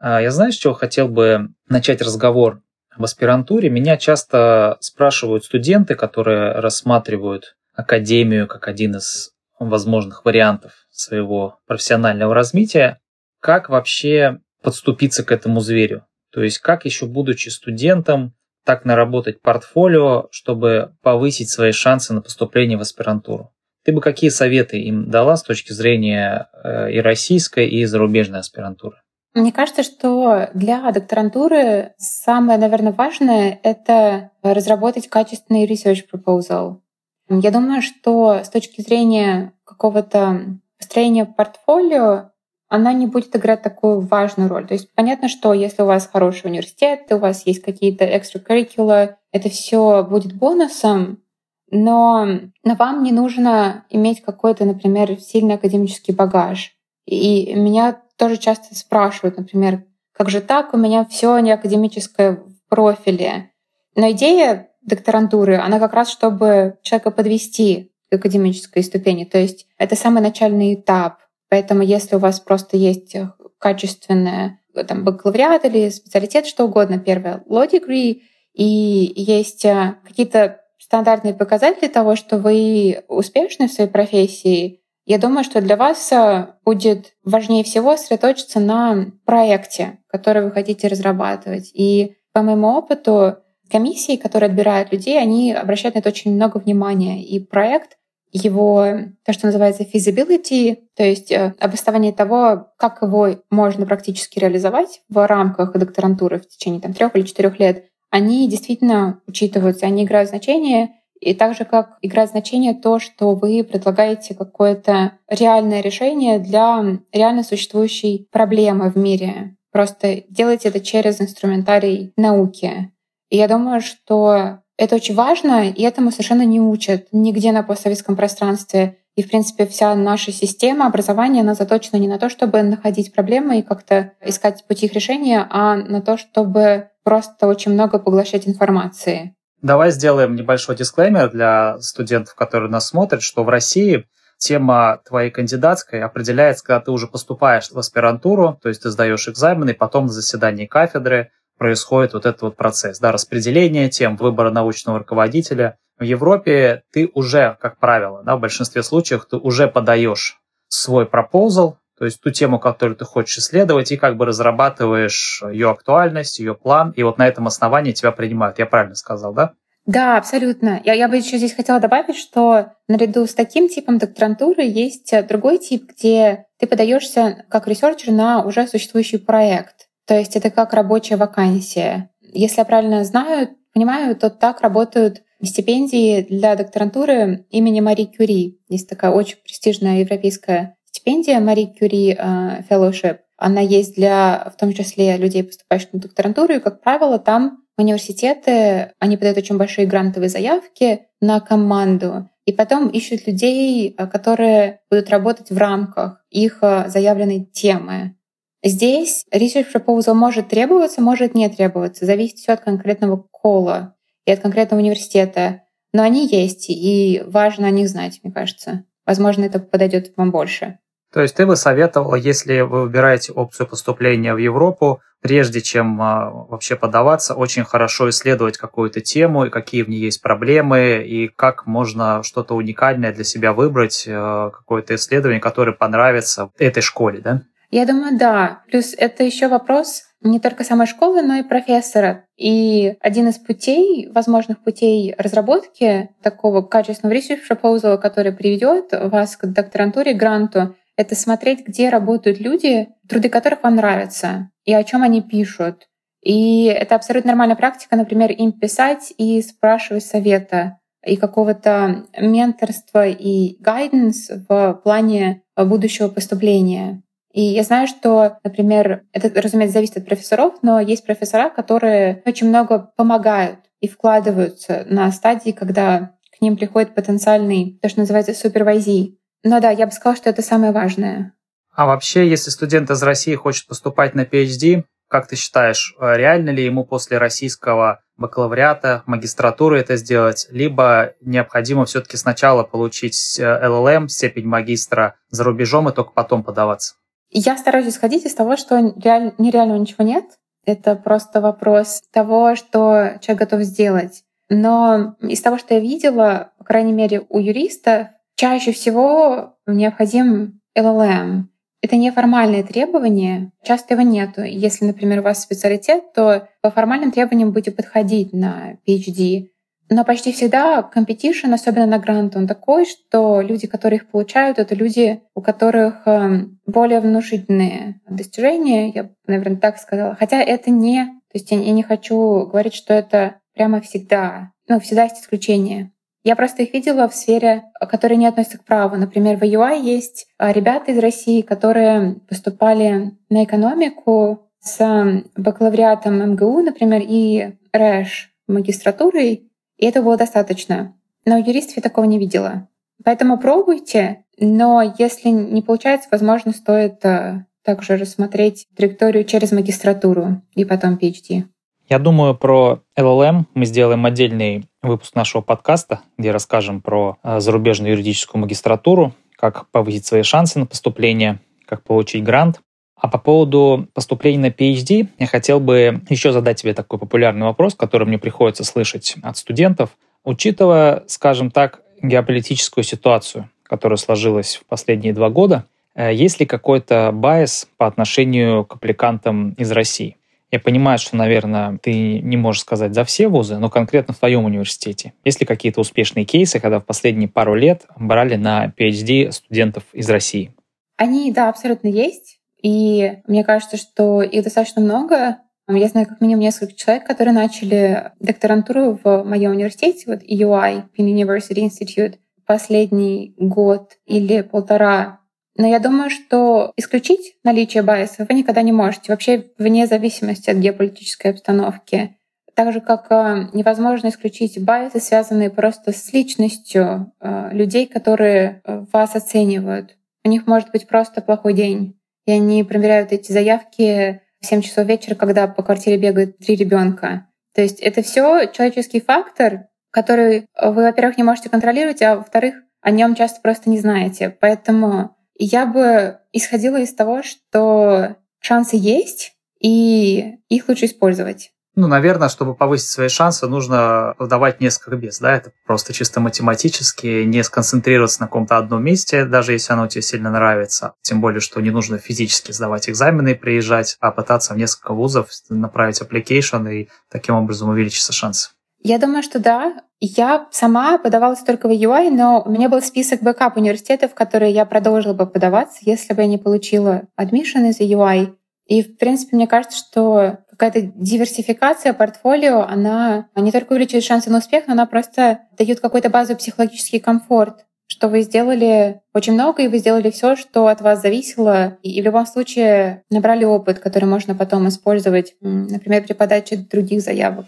А 0.00 0.20
я 0.20 0.32
знаю, 0.32 0.50
с 0.50 0.56
чего 0.56 0.74
хотел 0.74 1.06
бы 1.06 1.50
начать 1.68 2.02
разговор 2.02 2.60
об 2.90 3.04
аспирантуре. 3.04 3.70
Меня 3.70 3.96
часто 3.96 4.78
спрашивают 4.80 5.44
студенты, 5.44 5.94
которые 5.94 6.54
рассматривают 6.54 7.54
академию 7.72 8.48
как 8.48 8.66
один 8.66 8.96
из 8.96 9.30
возможных 9.60 10.24
вариантов 10.24 10.72
своего 10.90 11.60
профессионального 11.68 12.34
развития, 12.34 12.98
как 13.38 13.68
вообще 13.68 14.40
подступиться 14.60 15.22
к 15.22 15.30
этому 15.30 15.60
зверю. 15.60 16.04
То 16.32 16.42
есть 16.42 16.58
как 16.58 16.84
еще 16.84 17.06
будучи 17.06 17.48
студентом 17.48 18.34
так 18.64 18.84
наработать 18.84 19.40
портфолио, 19.42 20.28
чтобы 20.30 20.94
повысить 21.02 21.50
свои 21.50 21.72
шансы 21.72 22.14
на 22.14 22.22
поступление 22.22 22.78
в 22.78 22.82
аспирантуру. 22.82 23.52
Ты 23.84 23.92
бы 23.92 24.00
какие 24.00 24.30
советы 24.30 24.78
им 24.78 25.10
дала 25.10 25.36
с 25.36 25.42
точки 25.42 25.72
зрения 25.72 26.48
э, 26.62 26.92
и 26.92 27.00
российской, 27.00 27.68
и 27.68 27.84
зарубежной 27.84 28.38
аспирантуры? 28.38 28.98
Мне 29.34 29.50
кажется, 29.50 29.82
что 29.82 30.50
для 30.54 30.90
докторантуры 30.92 31.94
самое, 31.96 32.58
наверное, 32.58 32.92
важное— 32.92 33.58
это 33.62 34.30
разработать 34.42 35.08
качественный 35.08 35.66
research 35.66 36.02
proposal. 36.12 36.80
Я 37.28 37.50
думаю, 37.50 37.80
что 37.82 38.40
с 38.44 38.50
точки 38.50 38.82
зрения 38.82 39.54
какого-то 39.64 40.58
построения 40.78 41.24
портфолио 41.24 42.31
она 42.72 42.94
не 42.94 43.06
будет 43.06 43.36
играть 43.36 43.60
такую 43.60 44.00
важную 44.00 44.48
роль. 44.48 44.66
То 44.66 44.72
есть 44.72 44.88
понятно, 44.94 45.28
что 45.28 45.52
если 45.52 45.82
у 45.82 45.86
вас 45.86 46.08
хороший 46.10 46.46
университет, 46.46 47.00
у 47.10 47.18
вас 47.18 47.46
есть 47.46 47.60
какие-то 47.60 48.06
extracurricular, 48.06 49.16
это 49.30 49.50
все 49.50 50.02
будет 50.02 50.32
бонусом, 50.32 51.22
но, 51.70 52.26
но 52.64 52.74
вам 52.74 53.02
не 53.02 53.12
нужно 53.12 53.84
иметь 53.90 54.22
какой-то, 54.22 54.64
например, 54.64 55.20
сильный 55.20 55.56
академический 55.56 56.14
багаж. 56.14 56.72
И 57.04 57.54
меня 57.54 58.00
тоже 58.16 58.38
часто 58.38 58.74
спрашивают, 58.74 59.36
например, 59.36 59.84
как 60.12 60.30
же 60.30 60.40
так, 60.40 60.72
у 60.72 60.78
меня 60.78 61.04
все 61.04 61.38
не 61.40 61.52
академическое 61.52 62.36
в 62.36 62.70
профиле. 62.70 63.50
Но 63.96 64.10
идея 64.12 64.70
докторантуры, 64.80 65.56
она 65.56 65.78
как 65.78 65.92
раз, 65.92 66.10
чтобы 66.10 66.78
человека 66.80 67.10
подвести 67.10 67.92
к 68.10 68.14
академической 68.14 68.82
ступени. 68.82 69.24
То 69.24 69.36
есть 69.36 69.66
это 69.76 69.94
самый 69.94 70.22
начальный 70.22 70.74
этап. 70.74 71.21
Поэтому 71.52 71.82
если 71.82 72.16
у 72.16 72.18
вас 72.18 72.40
просто 72.40 72.78
есть 72.78 73.14
качественное 73.58 74.58
там, 74.88 75.04
бакалавриат 75.04 75.66
или 75.66 75.90
специалитет, 75.90 76.46
что 76.46 76.64
угодно, 76.64 76.98
первое, 76.98 77.44
law 77.46 77.70
degree, 77.70 78.22
и 78.54 79.12
есть 79.14 79.66
э, 79.66 79.96
какие-то 80.02 80.62
стандартные 80.78 81.34
показатели 81.34 81.88
того, 81.88 82.16
что 82.16 82.38
вы 82.38 83.04
успешны 83.06 83.68
в 83.68 83.72
своей 83.72 83.90
профессии, 83.90 84.80
я 85.04 85.18
думаю, 85.18 85.44
что 85.44 85.60
для 85.60 85.76
вас 85.76 86.10
э, 86.10 86.54
будет 86.64 87.12
важнее 87.22 87.64
всего 87.64 87.98
сосредоточиться 87.98 88.58
на 88.58 89.08
проекте, 89.26 89.98
который 90.06 90.44
вы 90.44 90.52
хотите 90.52 90.88
разрабатывать. 90.88 91.70
И 91.74 92.16
по 92.32 92.40
моему 92.40 92.68
опыту, 92.68 93.36
комиссии, 93.70 94.16
которые 94.16 94.48
отбирают 94.48 94.90
людей, 94.90 95.20
они 95.20 95.52
обращают 95.52 95.96
на 95.96 95.98
это 95.98 96.08
очень 96.08 96.34
много 96.34 96.56
внимания. 96.56 97.22
И 97.22 97.40
проект, 97.40 97.98
его, 98.32 98.86
то, 99.24 99.32
что 99.32 99.46
называется 99.46 99.84
feasibility, 99.84 100.78
то 100.96 101.04
есть 101.04 101.30
э, 101.30 101.54
обоснование 101.60 102.12
того, 102.12 102.68
как 102.78 103.02
его 103.02 103.36
можно 103.50 103.86
практически 103.86 104.38
реализовать 104.38 105.02
в 105.08 105.26
рамках 105.26 105.74
докторантуры 105.74 106.40
в 106.40 106.48
течение 106.48 106.80
там, 106.80 106.94
трех 106.94 107.14
или 107.14 107.22
четырех 107.22 107.60
лет, 107.60 107.84
они 108.10 108.48
действительно 108.48 109.20
учитываются, 109.26 109.86
они 109.86 110.04
играют 110.04 110.30
значение, 110.30 110.90
и 111.20 111.34
также 111.34 111.64
как 111.64 111.98
играет 112.02 112.30
значение 112.30 112.74
то, 112.74 112.98
что 112.98 113.34
вы 113.34 113.62
предлагаете 113.62 114.34
какое-то 114.34 115.12
реальное 115.28 115.80
решение 115.80 116.40
для 116.40 116.98
реально 117.12 117.44
существующей 117.44 118.26
проблемы 118.32 118.90
в 118.90 118.96
мире. 118.96 119.56
Просто 119.70 120.24
делайте 120.28 120.68
это 120.68 120.80
через 120.80 121.20
инструментарий 121.20 122.12
науки. 122.16 122.92
И 123.30 123.36
я 123.36 123.46
думаю, 123.46 123.80
что 123.80 124.61
это 124.82 124.96
очень 124.96 125.14
важно, 125.14 125.68
и 125.68 125.82
этому 125.82 126.10
совершенно 126.10 126.44
не 126.44 126.60
учат 126.60 127.06
нигде 127.12 127.52
на 127.52 127.62
постсоветском 127.62 128.16
пространстве. 128.16 128.98
И, 129.14 129.22
в 129.22 129.28
принципе, 129.28 129.66
вся 129.66 129.94
наша 129.94 130.32
система 130.32 130.86
образования, 130.86 131.42
она 131.42 131.54
заточена 131.54 131.98
не 131.98 132.08
на 132.08 132.18
то, 132.18 132.28
чтобы 132.28 132.62
находить 132.62 133.14
проблемы 133.14 133.58
и 133.58 133.62
как-то 133.62 134.12
искать 134.24 134.64
пути 134.66 134.86
их 134.86 134.94
решения, 134.94 135.46
а 135.50 135.76
на 135.76 136.00
то, 136.02 136.16
чтобы 136.16 136.88
просто 137.04 137.46
очень 137.46 137.72
много 137.72 138.00
поглощать 138.00 138.48
информации. 138.48 139.36
Давай 139.60 139.92
сделаем 139.92 140.34
небольшой 140.34 140.74
дисклеймер 140.74 141.30
для 141.30 141.78
студентов, 141.78 142.34
которые 142.34 142.68
нас 142.68 142.88
смотрят, 142.88 143.22
что 143.22 143.44
в 143.44 143.48
России 143.48 144.06
тема 144.38 145.00
твоей 145.06 145.30
кандидатской 145.30 146.02
определяется, 146.02 146.64
когда 146.64 146.80
ты 146.80 146.90
уже 146.90 147.06
поступаешь 147.06 147.70
в 147.70 147.78
аспирантуру, 147.78 148.58
то 148.60 148.68
есть 148.68 148.82
ты 148.82 148.90
сдаешь 148.90 149.28
экзамены, 149.28 149.74
потом 149.74 150.06
на 150.06 150.12
заседании 150.12 150.66
кафедры 150.66 151.30
происходит 151.62 152.12
вот 152.12 152.26
этот 152.26 152.42
вот 152.42 152.56
процесс, 152.56 152.98
да, 152.98 153.12
распределение 153.12 153.88
тем, 153.88 154.16
выбора 154.16 154.50
научного 154.50 154.98
руководителя. 154.98 155.76
В 155.96 156.02
Европе 156.02 156.82
ты 156.92 157.08
уже, 157.14 157.56
как 157.60 157.78
правило, 157.78 158.24
да, 158.24 158.34
в 158.34 158.40
большинстве 158.40 158.82
случаев 158.82 159.26
ты 159.30 159.36
уже 159.36 159.68
подаешь 159.68 160.40
свой 160.66 161.06
proposal, 161.06 161.78
то 161.96 162.04
есть 162.04 162.20
ту 162.20 162.30
тему, 162.30 162.58
которую 162.58 162.96
ты 162.96 163.04
хочешь 163.04 163.38
исследовать, 163.38 163.92
и 163.92 163.96
как 163.96 164.16
бы 164.16 164.26
разрабатываешь 164.26 165.44
ее 165.52 165.70
актуальность, 165.70 166.40
ее 166.40 166.56
план, 166.56 166.90
и 166.96 167.04
вот 167.04 167.18
на 167.18 167.28
этом 167.28 167.46
основании 167.46 167.92
тебя 167.92 168.10
принимают. 168.10 168.58
Я 168.58 168.66
правильно 168.66 168.96
сказал, 168.96 169.32
да? 169.32 169.52
Да, 169.86 170.16
абсолютно. 170.16 170.80
Я, 170.84 170.94
я 170.94 171.06
бы 171.06 171.16
еще 171.16 171.38
здесь 171.38 171.54
хотела 171.54 171.78
добавить, 171.78 172.16
что 172.16 172.72
наряду 172.88 173.24
с 173.24 173.34
таким 173.34 173.68
типом 173.68 173.98
докторантуры 173.98 174.64
есть 174.64 175.14
другой 175.28 175.58
тип, 175.58 175.92
где 175.94 176.46
ты 176.58 176.66
подаешься 176.66 177.44
как 177.48 177.68
researcher 177.68 178.12
на 178.12 178.42
уже 178.44 178.66
существующий 178.66 179.18
проект. 179.18 179.81
То 180.06 180.18
есть 180.18 180.36
это 180.36 180.50
как 180.50 180.72
рабочая 180.72 181.16
вакансия. 181.16 182.10
Если 182.20 182.58
я 182.58 182.64
правильно 182.64 183.04
знаю, 183.04 183.50
понимаю, 183.72 184.16
то 184.16 184.30
так 184.30 184.60
работают 184.60 185.22
стипендии 185.42 186.22
для 186.22 186.54
докторантуры 186.56 187.46
имени 187.50 187.80
Мари 187.80 188.04
Кюри. 188.04 188.60
Есть 188.68 188.88
такая 188.88 189.10
очень 189.10 189.38
престижная 189.42 190.00
европейская 190.00 190.76
стипендия 190.84 191.40
Мари 191.40 191.64
Кюри 191.64 192.16
э, 192.16 192.62
Fellowship. 192.68 193.18
Она 193.36 193.60
есть 193.60 193.96
для, 193.96 194.52
в 194.54 194.60
том 194.60 194.72
числе, 194.72 195.16
людей, 195.16 195.42
поступающих 195.42 195.92
на 195.92 196.00
докторантуру, 196.00 196.54
и, 196.54 196.60
как 196.60 196.80
правило, 196.80 197.18
там 197.18 197.64
университеты, 197.76 198.92
они 199.00 199.16
подают 199.16 199.38
очень 199.38 199.56
большие 199.56 199.86
грантовые 199.86 200.28
заявки 200.28 201.06
на 201.20 201.40
команду, 201.40 202.28
и 202.44 202.52
потом 202.52 202.88
ищут 202.88 203.26
людей, 203.26 203.94
э, 203.96 204.06
которые 204.06 204.80
будут 204.90 205.10
работать 205.10 205.50
в 205.50 205.58
рамках 205.58 206.24
их 206.30 206.58
э, 206.62 206.84
заявленной 206.88 207.44
темы. 207.44 208.16
Здесь 208.64 209.26
research 209.34 209.66
proposal 209.74 210.14
может 210.14 210.48
требоваться, 210.48 211.00
может 211.00 211.34
не 211.34 211.48
требоваться. 211.48 212.06
Зависит 212.06 212.38
все 212.38 212.52
от 212.52 212.60
конкретного 212.60 213.26
кола 213.30 213.96
и 214.24 214.30
от 214.30 214.40
конкретного 214.40 214.80
университета. 214.80 215.62
Но 215.92 216.02
они 216.02 216.26
есть, 216.26 216.70
и 216.70 217.22
важно 217.26 217.66
о 217.66 217.70
них 217.70 217.88
знать, 217.88 218.20
мне 218.22 218.32
кажется. 218.32 218.84
Возможно, 219.04 219.44
это 219.44 219.58
подойдет 219.58 220.12
вам 220.16 220.30
больше. 220.30 220.78
То 221.12 221.20
есть 221.20 221.34
ты 221.34 221.44
бы 221.44 221.56
советовала, 221.56 222.14
если 222.14 222.60
вы 222.60 222.82
выбираете 222.82 223.32
опцию 223.32 223.66
поступления 223.66 224.32
в 224.32 224.38
Европу, 224.38 225.02
прежде 225.20 225.60
чем 225.60 226.00
а, 226.00 226.30
вообще 226.30 226.74
подаваться, 226.74 227.34
очень 227.34 227.64
хорошо 227.64 228.08
исследовать 228.08 228.56
какую-то 228.56 229.02
тему, 229.02 229.44
и 229.44 229.50
какие 229.50 229.82
в 229.82 229.90
ней 229.90 230.00
есть 230.00 230.22
проблемы, 230.22 231.04
и 231.06 231.28
как 231.28 231.66
можно 231.66 232.22
что-то 232.22 232.54
уникальное 232.54 233.12
для 233.12 233.24
себя 233.24 233.52
выбрать, 233.52 234.04
э, 234.06 234.50
какое-то 234.54 234.94
исследование, 234.94 235.40
которое 235.40 235.72
понравится 235.72 236.50
этой 236.58 236.82
школе, 236.82 237.20
да? 237.20 237.42
Я 237.72 237.86
думаю, 237.86 238.18
да. 238.18 238.60
Плюс 238.68 238.94
это 238.96 239.24
еще 239.24 239.48
вопрос 239.48 240.02
не 240.20 240.38
только 240.38 240.62
самой 240.62 240.86
школы, 240.86 241.22
но 241.22 241.36
и 241.36 241.42
профессора. 241.42 242.26
И 242.36 242.96
один 243.00 243.28
из 243.28 243.38
путей, 243.38 244.10
возможных 244.14 244.62
путей 244.62 245.14
разработки 245.16 246.10
такого 246.22 246.60
качественного 246.60 247.16
research 247.16 247.40
proposal, 247.50 247.98
который 247.98 248.32
приведет 248.32 248.92
вас 248.92 249.38
к 249.38 249.46
докторантуре, 249.46 250.12
гранту, 250.12 250.76
это 250.96 251.14
смотреть, 251.14 251.66
где 251.66 251.88
работают 251.88 252.40
люди, 252.40 252.88
труды 253.08 253.30
которых 253.30 253.62
вам 253.62 253.76
нравятся, 253.76 254.50
и 254.64 254.74
о 254.74 254.84
чем 254.84 255.02
они 255.02 255.22
пишут. 255.22 255.88
И 256.22 256.66
это 256.66 256.94
абсолютно 256.94 257.28
нормальная 257.28 257.56
практика, 257.56 257.96
например, 257.96 258.32
им 258.32 258.52
писать 258.52 259.14
и 259.16 259.40
спрашивать 259.40 260.04
совета 260.04 260.78
и 261.04 261.16
какого-то 261.16 262.04
менторства 262.18 263.08
и 263.08 263.56
гайденс 263.60 264.30
в 264.46 264.80
плане 264.84 265.42
будущего 265.56 266.08
поступления. 266.08 267.02
И 267.32 267.40
я 267.42 267.62
знаю, 267.62 267.88
что, 267.88 268.38
например, 268.44 269.04
это, 269.12 269.40
разумеется, 269.40 269.74
зависит 269.74 269.96
от 269.96 270.06
профессоров, 270.06 270.54
но 270.62 270.80
есть 270.80 271.04
профессора, 271.06 271.48
которые 271.50 272.22
очень 272.26 272.48
много 272.48 272.90
помогают 272.96 273.58
и 273.80 273.88
вкладываются 273.88 274.84
на 274.88 275.10
стадии, 275.10 275.50
когда 275.50 276.12
к 276.36 276.42
ним 276.42 276.56
приходит 276.56 276.94
потенциальный, 276.94 277.78
то, 277.80 277.88
что 277.88 278.00
называется 278.00 278.34
супервайзи, 278.34 279.18
ну 279.44 279.60
да, 279.60 279.70
я 279.70 279.86
бы 279.86 279.92
сказала, 279.92 280.16
что 280.16 280.30
это 280.30 280.42
самое 280.42 280.72
важное. 280.72 281.32
А 281.74 281.86
вообще, 281.86 282.28
если 282.28 282.50
студент 282.50 282.90
из 282.90 283.02
России 283.02 283.34
хочет 283.34 283.66
поступать 283.66 284.14
на 284.14 284.22
PhD, 284.22 284.84
Как 285.08 285.26
ты 285.26 285.36
считаешь, 285.36 285.94
э, 286.00 286.16
реально 286.16 286.48
ли 286.50 286.64
ему 286.64 286.86
после 286.86 287.18
российского 287.18 288.00
бакалавриата, 288.16 289.02
магистратуры 289.04 289.78
это 289.78 289.96
сделать, 289.96 290.46
либо 290.50 291.12
необходимо 291.20 291.84
все-таки 291.84 292.16
сначала 292.16 292.62
получить 292.62 293.38
LLM, 293.38 294.08
степень 294.08 294.46
магистра 294.46 295.16
за 295.28 295.44
рубежом 295.44 295.90
и 295.90 295.92
только 295.92 296.12
потом 296.12 296.42
подаваться? 296.42 296.94
Я 297.32 297.56
стараюсь 297.56 297.88
исходить 297.88 298.26
из 298.26 298.34
того, 298.34 298.56
что 298.56 298.94
реаль... 299.02 299.32
нереального 299.38 299.78
ничего 299.78 300.04
нет. 300.04 300.24
Это 300.64 300.94
просто 300.94 301.40
вопрос 301.40 302.02
того, 302.12 302.54
что 302.54 303.14
человек 303.20 303.48
готов 303.48 303.62
сделать. 303.62 304.22
Но 304.48 305.16
из 305.20 305.40
того, 305.40 305.56
что 305.56 305.74
я 305.74 305.80
видела, 305.80 306.52
по 306.58 306.64
крайней 306.64 306.92
мере, 306.92 307.22
у 307.30 307.38
юриста, 307.38 308.16
чаще 308.36 308.72
всего 308.72 309.56
необходим 309.66 310.60
LLM. 310.76 311.44
Это 311.80 311.96
неформальное 311.96 312.62
требование, 312.62 313.50
часто 313.64 313.94
его 313.94 314.02
нету. 314.02 314.42
Если, 314.42 314.84
например, 314.84 315.20
у 315.20 315.22
вас 315.22 315.42
специалитет, 315.42 316.12
то 316.14 316.48
по 316.60 316.70
формальным 316.70 317.10
требованиям 317.10 317.50
будете 317.50 317.72
подходить 317.72 318.32
на 318.32 318.74
PhD. 318.86 319.48
Но 319.94 320.04
почти 320.04 320.32
всегда 320.32 320.88
competition, 320.94 321.52
особенно 321.52 321.84
на 321.84 321.98
грант, 321.98 322.34
он 322.34 322.46
такой, 322.46 322.86
что 322.86 323.42
люди, 323.42 323.66
которые 323.66 323.98
их 323.98 324.08
получают, 324.08 324.58
это 324.58 324.74
люди, 324.74 325.20
у 325.34 325.42
которых 325.42 326.06
эм, 326.06 326.58
более 326.66 327.00
внушительные 327.00 328.00
достижения, 328.08 328.88
я 328.88 329.10
наверное, 329.26 329.58
так 329.58 329.76
сказала. 329.76 330.14
Хотя 330.14 330.42
это 330.42 330.70
не... 330.70 331.04
То 331.04 331.38
есть 331.38 331.50
я 331.50 331.58
не 331.58 331.82
хочу 331.82 332.46
говорить, 332.46 332.72
что 332.72 332.94
это 332.94 333.36
прямо 333.54 333.82
всегда. 333.82 334.52
Ну, 334.66 334.80
всегда 334.80 335.04
есть 335.04 335.20
исключения. 335.20 335.92
Я 336.24 336.36
просто 336.36 336.62
их 336.62 336.72
видела 336.72 337.06
в 337.06 337.14
сфере, 337.14 337.64
которая 337.78 338.18
не 338.18 338.26
относится 338.26 338.58
к 338.58 338.64
праву. 338.64 338.96
Например, 338.96 339.36
в 339.36 339.42
UI 339.42 339.78
есть 339.78 340.26
а, 340.38 340.52
ребята 340.52 340.92
из 340.92 340.98
России, 340.98 341.42
которые 341.42 342.14
поступали 342.28 343.12
на 343.28 343.44
экономику 343.44 344.48
с 344.60 345.22
бакалавриатом 345.36 346.32
МГУ, 346.32 346.62
например, 346.62 347.02
и 347.04 347.52
РЭШ 347.74 348.32
магистратурой, 348.48 349.51
и 349.82 349.84
это 349.84 350.00
было 350.00 350.16
достаточно. 350.16 350.94
Но 351.24 351.36
юристов 351.36 351.76
я 351.76 351.82
такого 351.82 352.04
не 352.04 352.20
видела. 352.20 352.68
Поэтому 353.04 353.36
пробуйте, 353.36 354.24
но 354.38 354.94
если 354.96 355.30
не 355.30 355.60
получается, 355.60 356.08
возможно, 356.12 356.52
стоит 356.52 357.04
а, 357.04 357.46
также 357.64 357.96
рассмотреть 357.96 358.68
траекторию 358.76 359.24
через 359.24 359.50
магистратуру 359.50 360.40
и 360.54 360.64
потом 360.64 360.94
PhD. 360.94 361.46
Я 361.88 361.98
думаю, 361.98 362.36
про 362.36 362.80
LLM 362.96 363.46
мы 363.54 363.64
сделаем 363.64 364.06
отдельный 364.06 364.68
выпуск 364.82 365.16
нашего 365.16 365.42
подкаста, 365.42 366.02
где 366.16 366.30
расскажем 366.30 366.80
про 366.80 367.18
э, 367.24 367.40
зарубежную 367.40 367.94
юридическую 367.94 368.40
магистратуру, 368.40 369.12
как 369.36 369.68
повысить 369.70 370.06
свои 370.06 370.22
шансы 370.22 370.60
на 370.60 370.66
поступление, 370.66 371.40
как 371.66 371.82
получить 371.82 372.22
грант. 372.22 372.60
А 373.02 373.08
по 373.08 373.18
поводу 373.18 373.88
поступления 373.94 374.38
на 374.38 374.46
PhD 374.46 375.08
я 375.18 375.26
хотел 375.26 375.58
бы 375.58 376.02
еще 376.08 376.30
задать 376.30 376.62
тебе 376.62 376.72
такой 376.72 377.00
популярный 377.00 377.44
вопрос, 377.44 377.74
который 377.74 378.06
мне 378.06 378.16
приходится 378.16 378.62
слышать 378.62 379.16
от 379.24 379.36
студентов. 379.36 379.90
Учитывая, 380.22 381.02
скажем 381.08 381.50
так, 381.50 381.80
геополитическую 382.00 382.84
ситуацию, 382.84 383.50
которая 383.64 383.96
сложилась 383.96 384.54
в 384.54 384.66
последние 384.66 385.12
два 385.12 385.30
года, 385.30 385.66
э, 385.96 386.14
есть 386.14 386.38
ли 386.38 386.46
какой-то 386.46 387.10
байс 387.12 387.66
по 387.76 387.88
отношению 387.88 388.64
к 388.64 388.74
аппликантам 388.76 389.54
из 389.54 389.72
России? 389.72 390.16
Я 390.52 390.60
понимаю, 390.60 391.00
что, 391.00 391.16
наверное, 391.16 391.78
ты 391.82 392.20
не 392.20 392.36
можешь 392.36 392.62
сказать 392.62 392.94
за 392.94 393.02
все 393.02 393.26
вузы, 393.26 393.58
но 393.58 393.68
конкретно 393.68 394.14
в 394.14 394.18
твоем 394.18 394.44
университете. 394.44 395.12
Есть 395.24 395.40
ли 395.40 395.46
какие-то 395.46 395.80
успешные 395.80 396.24
кейсы, 396.24 396.60
когда 396.60 396.78
в 396.78 396.84
последние 396.84 397.28
пару 397.28 397.56
лет 397.56 397.84
брали 397.96 398.36
на 398.36 398.72
PhD 398.78 399.32
студентов 399.32 399.82
из 399.92 400.08
России? 400.08 400.52
Они, 400.96 401.32
да, 401.32 401.48
абсолютно 401.48 401.88
есть. 401.88 402.38
И 402.62 403.18
мне 403.26 403.44
кажется, 403.44 403.76
что 403.76 404.22
их 404.22 404.44
достаточно 404.44 404.80
много. 404.80 405.38
Я 405.68 405.88
знаю 405.88 406.06
как 406.06 406.20
минимум 406.20 406.40
несколько 406.40 406.74
человек, 406.74 407.06
которые 407.06 407.34
начали 407.34 408.12
докторантуру 408.20 408.98
в 409.02 409.24
моем 409.24 409.52
университете, 409.52 410.04
вот 410.06 410.22
EUI, 410.22 410.84
Penn 410.96 411.06
University 411.06 411.68
Institute, 411.68 412.16
последний 412.46 413.34
год 413.38 413.98
или 414.06 414.42
полтора 414.42 415.20
но 415.56 415.66
я 415.66 415.78
думаю, 415.78 416.08
что 416.10 416.72
исключить 416.76 417.36
наличие 417.44 417.82
байса 417.82 418.26
вы 418.28 418.34
никогда 418.34 418.62
не 418.62 418.72
можете, 418.72 419.12
вообще 419.12 419.50
вне 419.58 419.86
зависимости 419.86 420.48
от 420.50 420.56
геополитической 420.56 421.32
обстановки. 421.32 422.16
Так 422.54 422.72
же, 422.72 422.80
как 422.80 423.06
э, 423.10 423.48
невозможно 423.54 424.08
исключить 424.08 424.62
байсы, 424.62 425.00
связанные 425.00 425.50
просто 425.50 425.92
с 425.92 426.12
личностью 426.12 427.12
э, 427.20 427.50
людей, 427.52 427.86
которые 427.86 428.60
э, 428.64 428.84
вас 428.92 429.14
оценивают. 429.14 429.96
У 430.24 430.28
них 430.28 430.46
может 430.46 430.70
быть 430.70 430.86
просто 430.86 431.22
плохой 431.22 431.54
день, 431.54 431.98
и 432.26 432.32
они 432.32 432.64
проверяют 432.64 433.12
эти 433.12 433.32
заявки 433.32 434.22
в 434.40 434.46
7 434.46 434.62
часов 434.62 434.86
вечера, 434.86 435.14
когда 435.14 435.46
по 435.46 435.62
квартире 435.62 435.96
бегают 435.96 436.38
три 436.38 436.56
ребенка. 436.56 437.28
То 437.54 437.62
есть 437.62 437.80
это 437.80 438.02
все 438.02 438.46
человеческий 438.46 439.00
фактор, 439.00 439.68
который 439.90 440.46
вы, 440.60 440.82
во-первых, 440.82 441.18
не 441.18 441.24
можете 441.24 441.50
контролировать, 441.50 442.02
а 442.02 442.16
во-вторых, 442.16 442.56
о 442.80 442.90
нем 442.90 443.14
часто 443.14 443.40
просто 443.40 443.70
не 443.70 443.78
знаете. 443.78 444.30
Поэтому 444.40 445.16
я 445.38 445.66
бы 445.66 446.18
исходила 446.32 446.80
из 446.80 446.94
того, 446.94 447.22
что 447.22 448.16
шансы 448.40 448.76
есть, 448.76 449.34
и 449.60 450.38
их 450.48 450.68
лучше 450.68 450.86
использовать. 450.86 451.52
Ну, 451.74 451.86
наверное, 451.86 452.28
чтобы 452.28 452.54
повысить 452.54 452.88
свои 452.88 453.08
шансы, 453.08 453.46
нужно 453.46 454.14
давать 454.18 454.60
несколько 454.60 454.96
без, 454.96 455.18
да, 455.18 455.36
это 455.36 455.52
просто 455.66 455.94
чисто 455.94 456.20
математически, 456.20 457.24
не 457.24 457.42
сконцентрироваться 457.42 458.20
на 458.20 458.26
каком-то 458.26 458.58
одном 458.58 458.84
месте, 458.84 459.24
даже 459.24 459.52
если 459.52 459.72
оно 459.72 459.86
тебе 459.86 460.02
сильно 460.02 460.30
нравится. 460.30 460.92
Тем 461.00 461.22
более, 461.22 461.40
что 461.40 461.60
не 461.60 461.70
нужно 461.70 461.96
физически 461.96 462.52
сдавать 462.52 462.90
экзамены 462.90 463.30
и 463.30 463.34
приезжать, 463.34 463.96
а 464.00 464.10
пытаться 464.10 464.52
в 464.52 464.58
несколько 464.58 464.92
вузов 464.92 465.28
направить 465.48 466.02
application 466.02 466.70
и 466.70 466.88
таким 467.10 467.36
образом 467.36 467.70
увеличиться 467.70 468.12
шансы. 468.12 468.50
Я 468.84 468.98
думаю, 468.98 469.22
что 469.22 469.38
да. 469.38 469.82
Я 470.00 470.48
сама 470.50 470.98
подавалась 470.98 471.40
только 471.40 471.68
в 471.68 471.70
EUI, 471.70 472.10
но 472.10 472.42
у 472.44 472.50
меня 472.50 472.68
был 472.68 472.82
список 472.82 473.22
backup 473.22 473.56
университетов, 473.56 474.10
в 474.10 474.14
которые 474.14 474.52
я 474.52 474.66
продолжила 474.66 475.14
бы 475.14 475.26
подаваться, 475.26 475.78
если 475.82 476.12
бы 476.12 476.22
я 476.22 476.26
не 476.26 476.38
получила 476.38 477.02
admission 477.18 477.70
из 477.70 477.80
EUI. 477.80 478.34
И, 478.66 478.82
в 478.82 478.96
принципе, 478.96 479.36
мне 479.36 479.46
кажется, 479.46 479.78
что 479.78 480.38
какая-то 480.62 480.92
диверсификация 480.94 481.92
портфолио, 481.92 482.60
она 482.60 483.26
не 483.34 483.50
только 483.50 483.72
увеличивает 483.72 484.04
шансы 484.04 484.30
на 484.30 484.38
успех, 484.38 484.68
но 484.68 484.74
она 484.74 484.86
просто 484.86 485.40
дает 485.58 485.80
какой-то 485.80 486.08
базовый 486.08 486.36
психологический 486.36 487.00
комфорт, 487.00 487.64
что 487.88 488.06
вы 488.06 488.20
сделали 488.20 489.00
очень 489.12 489.32
много, 489.32 489.62
и 489.62 489.68
вы 489.68 489.78
сделали 489.78 490.12
все, 490.12 490.36
что 490.36 490.68
от 490.68 490.80
вас 490.80 491.02
зависело, 491.02 491.78
и 491.82 492.00
в 492.00 492.04
любом 492.04 492.26
случае 492.26 493.02
набрали 493.10 493.44
опыт, 493.44 493.80
который 493.80 494.04
можно 494.04 494.36
потом 494.36 494.68
использовать, 494.68 495.34
например, 495.40 496.04
при 496.04 496.12
подаче 496.12 496.58
других 496.58 497.02
заявок. 497.02 497.46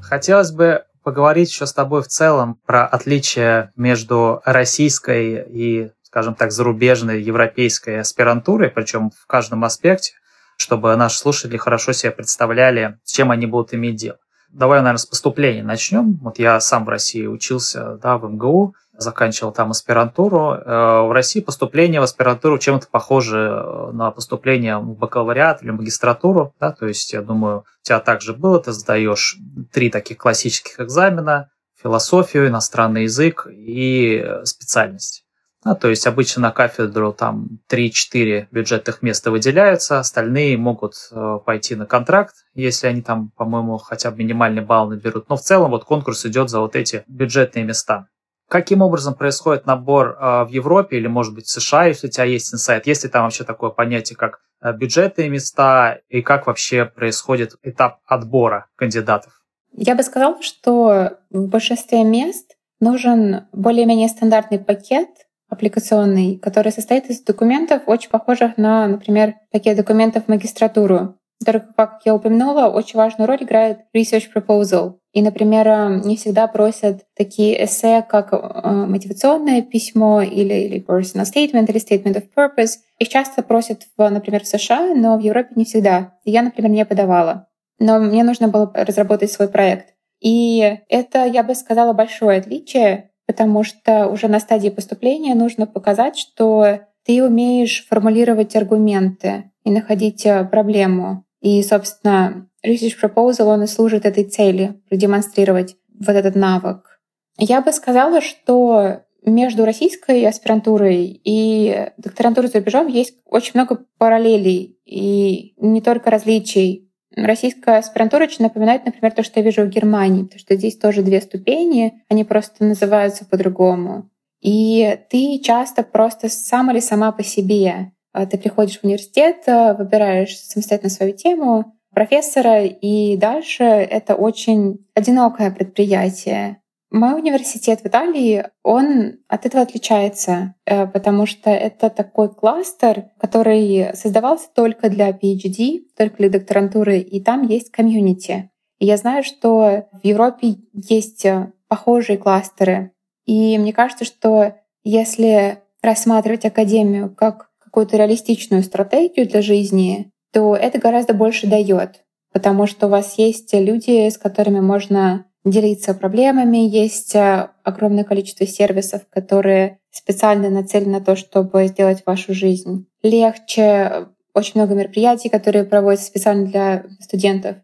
Хотелось 0.00 0.50
бы 0.50 0.84
поговорить 1.02 1.50
еще 1.50 1.66
с 1.66 1.74
тобой 1.74 2.02
в 2.02 2.06
целом 2.06 2.58
про 2.64 2.86
отличия 2.86 3.70
между 3.76 4.40
российской 4.46 5.44
и, 5.46 5.90
скажем 6.14 6.36
так, 6.36 6.52
зарубежной 6.52 7.20
европейской 7.20 7.98
аспирантурой, 7.98 8.70
причем 8.70 9.10
в 9.10 9.26
каждом 9.26 9.64
аспекте, 9.64 10.12
чтобы 10.56 10.94
наши 10.94 11.18
слушатели 11.18 11.56
хорошо 11.56 11.92
себе 11.92 12.12
представляли, 12.12 13.00
с 13.02 13.10
чем 13.10 13.32
они 13.32 13.46
будут 13.46 13.74
иметь 13.74 13.96
дело. 13.96 14.18
Давай, 14.48 14.78
наверное, 14.78 14.98
с 14.98 15.06
поступления 15.06 15.64
начнем. 15.64 16.20
Вот 16.22 16.38
я 16.38 16.60
сам 16.60 16.84
в 16.84 16.88
России 16.88 17.26
учился 17.26 17.96
да, 17.96 18.16
в 18.16 18.30
МГУ, 18.30 18.76
заканчивал 18.96 19.50
там 19.50 19.72
аспирантуру. 19.72 20.52
Э, 20.52 21.00
в 21.00 21.10
России 21.10 21.40
поступление 21.40 21.98
в 21.98 22.04
аспирантуру 22.04 22.58
чем-то 22.58 22.86
похоже 22.88 23.38
э, 23.38 23.90
на 23.92 24.12
поступление 24.12 24.78
в 24.78 24.96
бакалавриат 24.96 25.64
или 25.64 25.72
магистратуру. 25.72 26.54
Да? 26.60 26.70
То 26.70 26.86
есть, 26.86 27.12
я 27.12 27.22
думаю, 27.22 27.64
у 27.82 27.82
тебя 27.82 27.98
также 27.98 28.34
было, 28.34 28.60
ты 28.60 28.70
сдаешь 28.70 29.36
три 29.72 29.90
таких 29.90 30.18
классических 30.18 30.78
экзамена, 30.78 31.50
философию, 31.82 32.46
иностранный 32.46 33.02
язык 33.02 33.48
и 33.50 34.24
специальность. 34.44 35.23
Да, 35.64 35.74
то 35.74 35.88
есть 35.88 36.06
обычно 36.06 36.42
на 36.42 36.50
кафедру 36.50 37.12
там 37.14 37.60
3-4 37.70 38.48
бюджетных 38.50 39.00
места 39.00 39.30
выделяются, 39.30 39.98
остальные 39.98 40.58
могут 40.58 40.94
э, 41.10 41.38
пойти 41.44 41.74
на 41.74 41.86
контракт, 41.86 42.34
если 42.54 42.86
они 42.86 43.00
там, 43.00 43.30
по-моему, 43.30 43.78
хотя 43.78 44.10
бы 44.10 44.18
минимальный 44.18 44.60
балл 44.62 44.88
наберут. 44.88 45.30
Но 45.30 45.36
в 45.36 45.40
целом 45.40 45.70
вот 45.70 45.84
конкурс 45.84 46.26
идет 46.26 46.50
за 46.50 46.60
вот 46.60 46.76
эти 46.76 47.02
бюджетные 47.06 47.64
места. 47.64 48.08
Каким 48.46 48.82
образом 48.82 49.14
происходит 49.14 49.64
набор 49.64 50.18
э, 50.20 50.44
в 50.44 50.48
Европе 50.50 50.98
или, 50.98 51.06
может 51.06 51.34
быть, 51.34 51.46
в 51.46 51.50
США, 51.50 51.86
если 51.86 52.08
у 52.08 52.10
тебя 52.10 52.24
есть 52.24 52.52
инсайт? 52.52 52.86
Есть 52.86 53.04
ли 53.04 53.08
там 53.08 53.22
вообще 53.22 53.44
такое 53.44 53.70
понятие, 53.70 54.18
как 54.18 54.40
э, 54.60 54.70
бюджетные 54.74 55.30
места 55.30 56.00
и 56.10 56.20
как 56.20 56.46
вообще 56.46 56.84
происходит 56.84 57.54
этап 57.62 58.00
отбора 58.04 58.66
кандидатов? 58.76 59.40
Я 59.72 59.94
бы 59.94 60.02
сказала, 60.02 60.42
что 60.42 61.16
в 61.30 61.48
большинстве 61.48 62.04
мест 62.04 62.54
нужен 62.80 63.46
более-менее 63.52 64.08
стандартный 64.08 64.58
пакет 64.58 65.08
аппликационный, 65.54 66.36
который 66.36 66.72
состоит 66.72 67.06
из 67.06 67.20
документов, 67.20 67.82
очень 67.86 68.10
похожих 68.10 68.56
на, 68.56 68.86
например, 68.86 69.34
такие 69.50 69.74
документы 69.74 70.20
в 70.20 70.28
магистратуру, 70.28 71.16
который, 71.40 71.62
как 71.76 72.00
я 72.04 72.14
упомянула, 72.14 72.68
очень 72.68 72.98
важную 72.98 73.26
роль 73.26 73.42
играет 73.42 73.80
research 73.96 74.28
proposal. 74.34 74.94
И, 75.12 75.22
например, 75.22 76.04
не 76.04 76.16
всегда 76.16 76.46
просят 76.48 77.02
такие 77.16 77.64
эссе, 77.64 78.04
как 78.08 78.32
э, 78.32 78.70
мотивационное 78.72 79.62
письмо 79.62 80.22
или, 80.22 80.54
или 80.54 80.84
personal 80.84 81.24
statement, 81.24 81.70
или 81.70 81.80
statement 81.80 82.16
of 82.16 82.28
purpose. 82.36 82.78
Их 82.98 83.08
часто 83.08 83.42
просят, 83.42 83.82
в, 83.96 84.08
например, 84.08 84.42
в 84.42 84.48
США, 84.48 84.94
но 84.94 85.16
в 85.16 85.20
Европе 85.20 85.50
не 85.54 85.64
всегда. 85.64 86.14
Я, 86.24 86.42
например, 86.42 86.70
не 86.70 86.84
подавала. 86.84 87.46
Но 87.78 88.00
мне 88.00 88.24
нужно 88.24 88.48
было 88.48 88.70
разработать 88.74 89.30
свой 89.30 89.48
проект. 89.48 89.94
И 90.20 90.78
это, 90.88 91.24
я 91.26 91.42
бы 91.42 91.54
сказала, 91.54 91.92
большое 91.92 92.38
отличие, 92.38 93.10
потому 93.26 93.64
что 93.64 94.08
уже 94.08 94.28
на 94.28 94.40
стадии 94.40 94.68
поступления 94.68 95.34
нужно 95.34 95.66
показать, 95.66 96.16
что 96.16 96.80
ты 97.04 97.22
умеешь 97.22 97.86
формулировать 97.88 98.56
аргументы 98.56 99.50
и 99.64 99.70
находить 99.70 100.24
э, 100.26 100.44
проблему. 100.44 101.24
И, 101.40 101.62
собственно, 101.62 102.48
Research 102.66 102.96
Proposal, 103.00 103.44
он 103.44 103.64
и 103.64 103.66
служит 103.66 104.06
этой 104.06 104.24
цели, 104.24 104.80
продемонстрировать 104.88 105.76
вот 105.98 106.16
этот 106.16 106.34
навык. 106.34 107.00
Я 107.38 107.60
бы 107.60 107.72
сказала, 107.72 108.20
что 108.20 109.02
между 109.24 109.64
российской 109.64 110.24
аспирантурой 110.26 111.20
и 111.24 111.90
докторантурой 111.96 112.50
за 112.50 112.58
рубежом 112.58 112.88
есть 112.88 113.16
очень 113.24 113.52
много 113.54 113.84
параллелей 113.98 114.78
и 114.84 115.54
не 115.58 115.80
только 115.80 116.10
различий. 116.10 116.83
Российская 117.16 117.78
аспирантура 117.78 118.24
очень 118.24 118.42
напоминает, 118.44 118.84
например, 118.84 119.12
то, 119.12 119.22
что 119.22 119.40
я 119.40 119.46
вижу 119.46 119.62
в 119.62 119.68
Германии, 119.68 120.24
потому 120.24 120.40
что 120.40 120.56
здесь 120.56 120.76
тоже 120.76 121.02
две 121.02 121.20
ступени, 121.20 122.02
они 122.08 122.24
просто 122.24 122.64
называются 122.64 123.24
по-другому. 123.24 124.10
И 124.40 124.98
ты 125.10 125.38
часто 125.38 125.82
просто 125.82 126.28
сам 126.28 126.70
или 126.70 126.80
сама 126.80 127.12
по 127.12 127.22
себе. 127.22 127.92
А, 128.12 128.26
ты 128.26 128.36
приходишь 128.36 128.80
в 128.80 128.84
университет, 128.84 129.44
выбираешь 129.46 130.36
самостоятельно 130.38 130.90
свою 130.90 131.12
тему, 131.14 131.74
профессора, 131.94 132.64
и 132.64 133.16
дальше 133.16 133.64
это 133.64 134.14
очень 134.14 134.84
одинокое 134.94 135.50
предприятие. 135.50 136.58
Мой 136.94 137.14
университет 137.14 137.80
в 137.80 137.86
Италии, 137.86 138.44
он 138.62 139.16
от 139.26 139.46
этого 139.46 139.64
отличается, 139.64 140.54
э, 140.64 140.86
потому 140.86 141.26
что 141.26 141.50
это 141.50 141.90
такой 141.90 142.32
кластер, 142.32 143.06
который 143.18 143.96
создавался 143.96 144.46
только 144.54 144.88
для 144.88 145.10
PhD, 145.10 145.86
только 145.98 146.18
для 146.18 146.30
докторантуры, 146.30 147.00
и 147.00 147.20
там 147.20 147.42
есть 147.48 147.72
комьюнити. 147.72 148.48
Я 148.78 148.96
знаю, 148.96 149.24
что 149.24 149.88
в 149.90 150.06
Европе 150.06 150.58
есть 150.72 151.24
э, 151.24 151.50
похожие 151.66 152.16
кластеры. 152.16 152.92
И 153.26 153.58
мне 153.58 153.72
кажется, 153.72 154.04
что 154.04 154.54
если 154.84 155.58
рассматривать 155.82 156.44
академию 156.44 157.12
как 157.12 157.50
какую-то 157.58 157.96
реалистичную 157.96 158.62
стратегию 158.62 159.28
для 159.28 159.42
жизни, 159.42 160.12
то 160.32 160.54
это 160.54 160.78
гораздо 160.78 161.12
больше 161.12 161.48
дает, 161.48 162.04
потому 162.32 162.68
что 162.68 162.86
у 162.86 162.90
вас 162.90 163.18
есть 163.18 163.52
люди, 163.52 164.08
с 164.08 164.16
которыми 164.16 164.60
можно 164.60 165.26
делиться 165.44 165.94
проблемами, 165.94 166.58
есть 166.58 167.14
э, 167.14 167.50
огромное 167.62 168.04
количество 168.04 168.46
сервисов, 168.46 169.02
которые 169.10 169.78
специально 169.90 170.50
нацелены 170.50 170.98
на 170.98 171.00
то, 171.04 171.16
чтобы 171.16 171.66
сделать 171.66 172.02
вашу 172.06 172.34
жизнь 172.34 172.86
легче, 173.02 174.08
очень 174.32 174.52
много 174.56 174.74
мероприятий, 174.74 175.28
которые 175.28 175.64
проводятся 175.64 176.06
специально 176.06 176.46
для 176.46 176.84
студентов. 177.00 177.56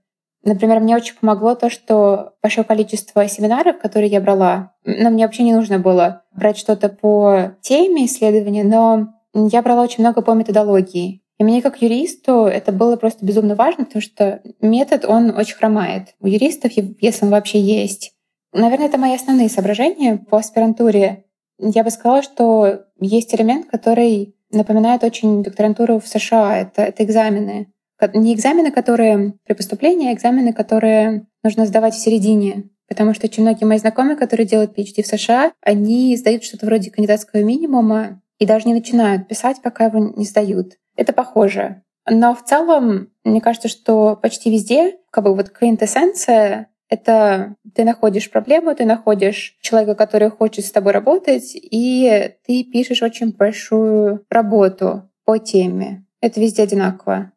Например, 0.42 0.80
мне 0.80 0.96
очень 0.96 1.16
помогло 1.20 1.54
то, 1.54 1.68
что 1.68 2.32
большое 2.42 2.64
количество 2.64 3.28
семинаров, 3.28 3.78
которые 3.78 4.10
я 4.10 4.20
брала, 4.20 4.72
но 4.84 5.10
мне 5.10 5.26
вообще 5.26 5.42
не 5.42 5.52
нужно 5.52 5.78
было 5.78 6.22
брать 6.32 6.56
что-то 6.56 6.88
по 6.88 7.52
теме 7.60 8.06
исследования, 8.06 8.64
но 8.64 9.08
я 9.34 9.60
брала 9.60 9.82
очень 9.82 10.02
много 10.02 10.22
по 10.22 10.32
методологии. 10.32 11.20
И 11.40 11.42
мне 11.42 11.62
как 11.62 11.80
юристу 11.80 12.44
это 12.44 12.70
было 12.70 12.97
просто 12.97 13.25
безумно 13.25 13.54
важно, 13.54 13.87
потому 13.87 14.02
что 14.02 14.42
метод, 14.61 15.06
он 15.06 15.30
очень 15.30 15.56
хромает. 15.56 16.09
У 16.20 16.26
юристов, 16.26 16.73
если 16.75 17.25
он 17.25 17.30
вообще 17.30 17.59
есть. 17.59 18.12
Наверное, 18.52 18.88
это 18.88 18.99
мои 18.99 19.14
основные 19.14 19.49
соображения 19.49 20.18
по 20.18 20.37
аспирантуре. 20.37 21.25
Я 21.59 21.82
бы 21.82 21.88
сказала, 21.88 22.23
что 22.23 22.82
есть 23.00 23.35
элемент, 23.35 23.70
который 23.70 24.37
напоминает 24.52 25.02
очень 25.02 25.42
докторантуру 25.42 25.99
в 25.99 26.06
США. 26.06 26.59
Это, 26.59 26.82
это 26.82 27.04
экзамены. 27.04 27.73
Не 28.12 28.35
экзамены, 28.35 28.70
которые 28.70 29.32
при 29.47 29.54
поступлении, 29.54 30.11
а 30.11 30.12
экзамены, 30.12 30.52
которые 30.52 31.26
нужно 31.42 31.65
сдавать 31.65 31.95
в 31.95 32.02
середине. 32.02 32.65
Потому 32.86 33.15
что 33.15 33.28
очень 33.28 33.45
многие 33.45 33.65
мои 33.65 33.78
знакомые, 33.78 34.17
которые 34.17 34.47
делают 34.47 34.76
PhD 34.76 35.02
в 35.02 35.06
США, 35.06 35.52
они 35.62 36.15
сдают 36.19 36.45
что-то 36.45 36.67
вроде 36.67 36.91
кандидатского 36.91 37.41
минимума 37.41 38.21
и 38.38 38.45
даже 38.45 38.69
не 38.69 38.75
начинают 38.75 39.26
писать, 39.26 39.62
пока 39.62 39.86
его 39.86 40.12
не 40.15 40.26
сдают 40.26 40.75
это 40.97 41.13
похоже. 41.13 41.83
Но 42.09 42.35
в 42.35 42.45
целом, 42.45 43.09
мне 43.25 43.41
кажется, 43.41 43.69
что 43.69 44.17
почти 44.17 44.50
везде, 44.50 44.97
как 45.11 45.25
бы 45.25 45.35
вот 45.35 45.50
квинтэссенция— 45.50 46.69
это 46.89 47.55
ты 47.75 47.85
находишь 47.85 48.31
проблему, 48.31 48.75
ты 48.75 48.85
находишь 48.85 49.57
человека, 49.61 49.95
который 49.95 50.31
хочет 50.31 50.65
с 50.65 50.73
тобой 50.73 50.93
работать, 50.93 51.53
и 51.55 52.35
ты 52.47 52.65
пишешь 52.65 53.03
очень 53.03 53.33
большую 53.33 54.25
работу 54.29 55.09
по 55.25 55.39
теме. 55.39 56.05
Это 56.21 56.41
везде 56.41 56.65
одинаково. 56.65 57.33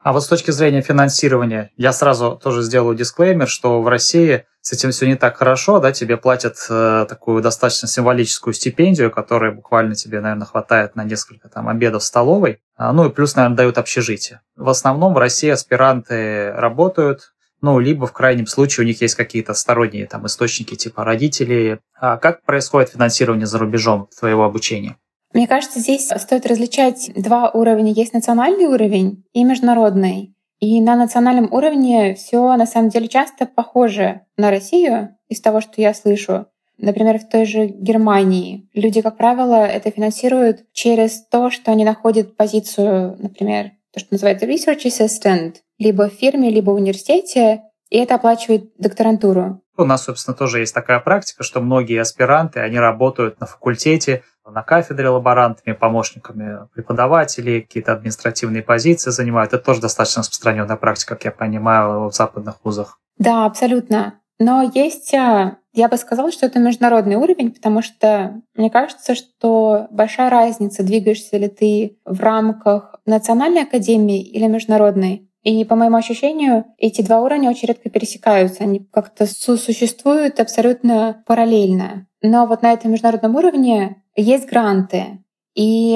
А 0.00 0.12
вот 0.12 0.22
с 0.22 0.28
точки 0.28 0.50
зрения 0.50 0.82
финансирования, 0.82 1.70
я 1.76 1.92
сразу 1.92 2.38
тоже 2.42 2.62
сделаю 2.62 2.96
дисклеймер, 2.96 3.48
что 3.48 3.82
в 3.82 3.88
России 3.88 4.44
с 4.66 4.72
этим 4.72 4.90
все 4.90 5.06
не 5.06 5.14
так 5.14 5.36
хорошо, 5.36 5.78
да, 5.78 5.92
тебе 5.92 6.16
платят 6.16 6.56
э, 6.68 7.06
такую 7.08 7.40
достаточно 7.40 7.86
символическую 7.86 8.52
стипендию, 8.52 9.12
которая 9.12 9.52
буквально 9.52 9.94
тебе, 9.94 10.18
наверное, 10.18 10.44
хватает 10.44 10.96
на 10.96 11.04
несколько 11.04 11.48
там 11.48 11.68
обедов 11.68 12.02
в 12.02 12.04
столовой, 12.04 12.58
а, 12.74 12.92
ну 12.92 13.06
и 13.06 13.12
плюс, 13.12 13.36
наверное, 13.36 13.58
дают 13.58 13.78
общежитие. 13.78 14.40
В 14.56 14.68
основном 14.68 15.14
в 15.14 15.18
России 15.18 15.50
аспиранты 15.50 16.50
работают, 16.50 17.32
ну, 17.60 17.78
либо 17.78 18.08
в 18.08 18.12
крайнем 18.12 18.48
случае 18.48 18.82
у 18.82 18.88
них 18.88 19.00
есть 19.00 19.14
какие-то 19.14 19.54
сторонние 19.54 20.08
там 20.08 20.26
источники 20.26 20.74
типа 20.74 21.04
родителей. 21.04 21.78
А 21.94 22.16
как 22.16 22.42
происходит 22.42 22.90
финансирование 22.90 23.46
за 23.46 23.58
рубежом 23.58 24.08
твоего 24.18 24.42
обучения? 24.42 24.96
Мне 25.32 25.46
кажется, 25.46 25.78
здесь 25.78 26.08
стоит 26.08 26.44
различать 26.44 27.12
два 27.14 27.50
уровня. 27.50 27.92
Есть 27.92 28.14
национальный 28.14 28.66
уровень 28.66 29.22
и 29.32 29.44
международный. 29.44 30.35
И 30.60 30.80
на 30.80 30.96
национальном 30.96 31.52
уровне 31.52 32.14
все 32.14 32.56
на 32.56 32.66
самом 32.66 32.88
деле 32.88 33.08
часто 33.08 33.46
похоже 33.46 34.22
на 34.36 34.50
Россию 34.50 35.16
из 35.28 35.40
того, 35.40 35.60
что 35.60 35.80
я 35.80 35.92
слышу. 35.92 36.46
Например, 36.78 37.18
в 37.18 37.28
той 37.28 37.46
же 37.46 37.66
Германии 37.66 38.68
люди, 38.74 39.00
как 39.00 39.16
правило, 39.16 39.66
это 39.66 39.90
финансируют 39.90 40.64
через 40.72 41.26
то, 41.26 41.50
что 41.50 41.72
они 41.72 41.84
находят 41.84 42.36
позицию, 42.36 43.16
например, 43.18 43.72
то, 43.92 44.00
что 44.00 44.08
называется 44.12 44.46
research 44.46 44.84
assistant, 44.86 45.56
либо 45.78 46.08
в 46.08 46.12
фирме, 46.12 46.50
либо 46.50 46.70
в 46.70 46.74
университете, 46.74 47.62
и 47.88 47.98
это 47.98 48.16
оплачивает 48.16 48.72
докторантуру. 48.78 49.62
У 49.76 49.84
нас, 49.84 50.04
собственно, 50.04 50.34
тоже 50.34 50.60
есть 50.60 50.74
такая 50.74 51.00
практика, 51.00 51.42
что 51.42 51.60
многие 51.60 52.00
аспиранты, 52.00 52.60
они 52.60 52.78
работают 52.78 53.40
на 53.40 53.46
факультете, 53.46 54.22
на 54.44 54.62
кафедре 54.62 55.08
лаборантами, 55.08 55.74
помощниками 55.74 56.68
преподавателей, 56.74 57.62
какие-то 57.62 57.92
административные 57.92 58.62
позиции 58.62 59.10
занимают. 59.10 59.52
Это 59.52 59.62
тоже 59.62 59.80
достаточно 59.80 60.20
распространенная 60.20 60.76
практика, 60.76 61.14
как 61.14 61.24
я 61.24 61.30
понимаю, 61.30 62.08
в 62.08 62.14
западных 62.14 62.56
вузах. 62.64 62.98
Да, 63.18 63.46
абсолютно. 63.46 64.20
Но 64.38 64.70
есть, 64.74 65.14
а, 65.14 65.56
я 65.72 65.88
бы 65.88 65.96
сказала, 65.96 66.30
что 66.30 66.46
это 66.46 66.58
международный 66.58 67.16
уровень, 67.16 67.52
потому 67.52 67.82
что 67.82 68.42
мне 68.54 68.70
кажется, 68.70 69.14
что 69.14 69.86
большая 69.90 70.30
разница, 70.30 70.82
двигаешься 70.82 71.38
ли 71.38 71.48
ты 71.48 71.98
в 72.04 72.20
рамках 72.20 72.96
национальной 73.06 73.62
академии 73.62 74.22
или 74.22 74.46
международной. 74.46 75.30
И 75.46 75.64
по 75.64 75.76
моему 75.76 75.96
ощущению, 75.96 76.64
эти 76.76 77.02
два 77.02 77.20
уровня 77.20 77.48
очень 77.48 77.68
редко 77.68 77.88
пересекаются. 77.88 78.64
Они 78.64 78.80
как-то 78.80 79.26
сосуществуют 79.26 80.40
абсолютно 80.40 81.22
параллельно. 81.24 82.08
Но 82.20 82.46
вот 82.46 82.62
на 82.62 82.72
этом 82.72 82.90
международном 82.90 83.36
уровне 83.36 84.02
есть 84.16 84.48
гранты, 84.48 85.22
и 85.54 85.94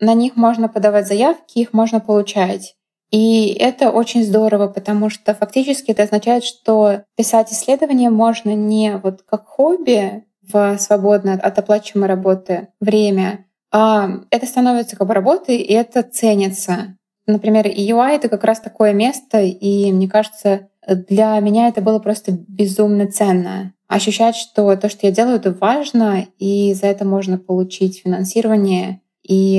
на 0.00 0.12
них 0.12 0.36
можно 0.36 0.68
подавать 0.68 1.08
заявки, 1.08 1.60
их 1.60 1.72
можно 1.72 1.98
получать. 2.00 2.76
И 3.10 3.56
это 3.58 3.90
очень 3.90 4.22
здорово, 4.22 4.68
потому 4.68 5.08
что 5.08 5.34
фактически 5.34 5.92
это 5.92 6.02
означает, 6.02 6.44
что 6.44 7.04
писать 7.16 7.50
исследования 7.54 8.10
можно 8.10 8.54
не 8.54 8.98
вот 9.02 9.22
как 9.22 9.46
хобби 9.46 10.26
в 10.42 10.76
свободное 10.76 11.38
от 11.38 11.58
оплачиваемой 11.58 12.10
работы 12.10 12.68
время, 12.80 13.46
а 13.72 14.10
это 14.30 14.44
становится 14.44 14.96
как 14.96 15.08
бы 15.08 15.14
работой, 15.14 15.56
и 15.56 15.72
это 15.72 16.02
ценится. 16.02 16.98
Например, 17.26 17.66
UI— 17.66 18.10
это 18.16 18.28
как 18.28 18.44
раз 18.44 18.60
такое 18.60 18.92
место, 18.92 19.40
и 19.40 19.92
мне 19.92 20.08
кажется, 20.08 20.68
для 20.86 21.38
меня 21.40 21.68
это 21.68 21.80
было 21.80 21.98
просто 21.98 22.32
безумно 22.32 23.06
ценно. 23.10 23.74
Ощущать, 23.86 24.36
что 24.36 24.74
то, 24.76 24.88
что 24.88 25.06
я 25.06 25.12
делаю, 25.12 25.36
это 25.36 25.52
важно, 25.52 26.26
и 26.38 26.74
за 26.74 26.86
это 26.86 27.04
можно 27.04 27.38
получить 27.38 28.02
финансирование, 28.02 29.02
и 29.22 29.56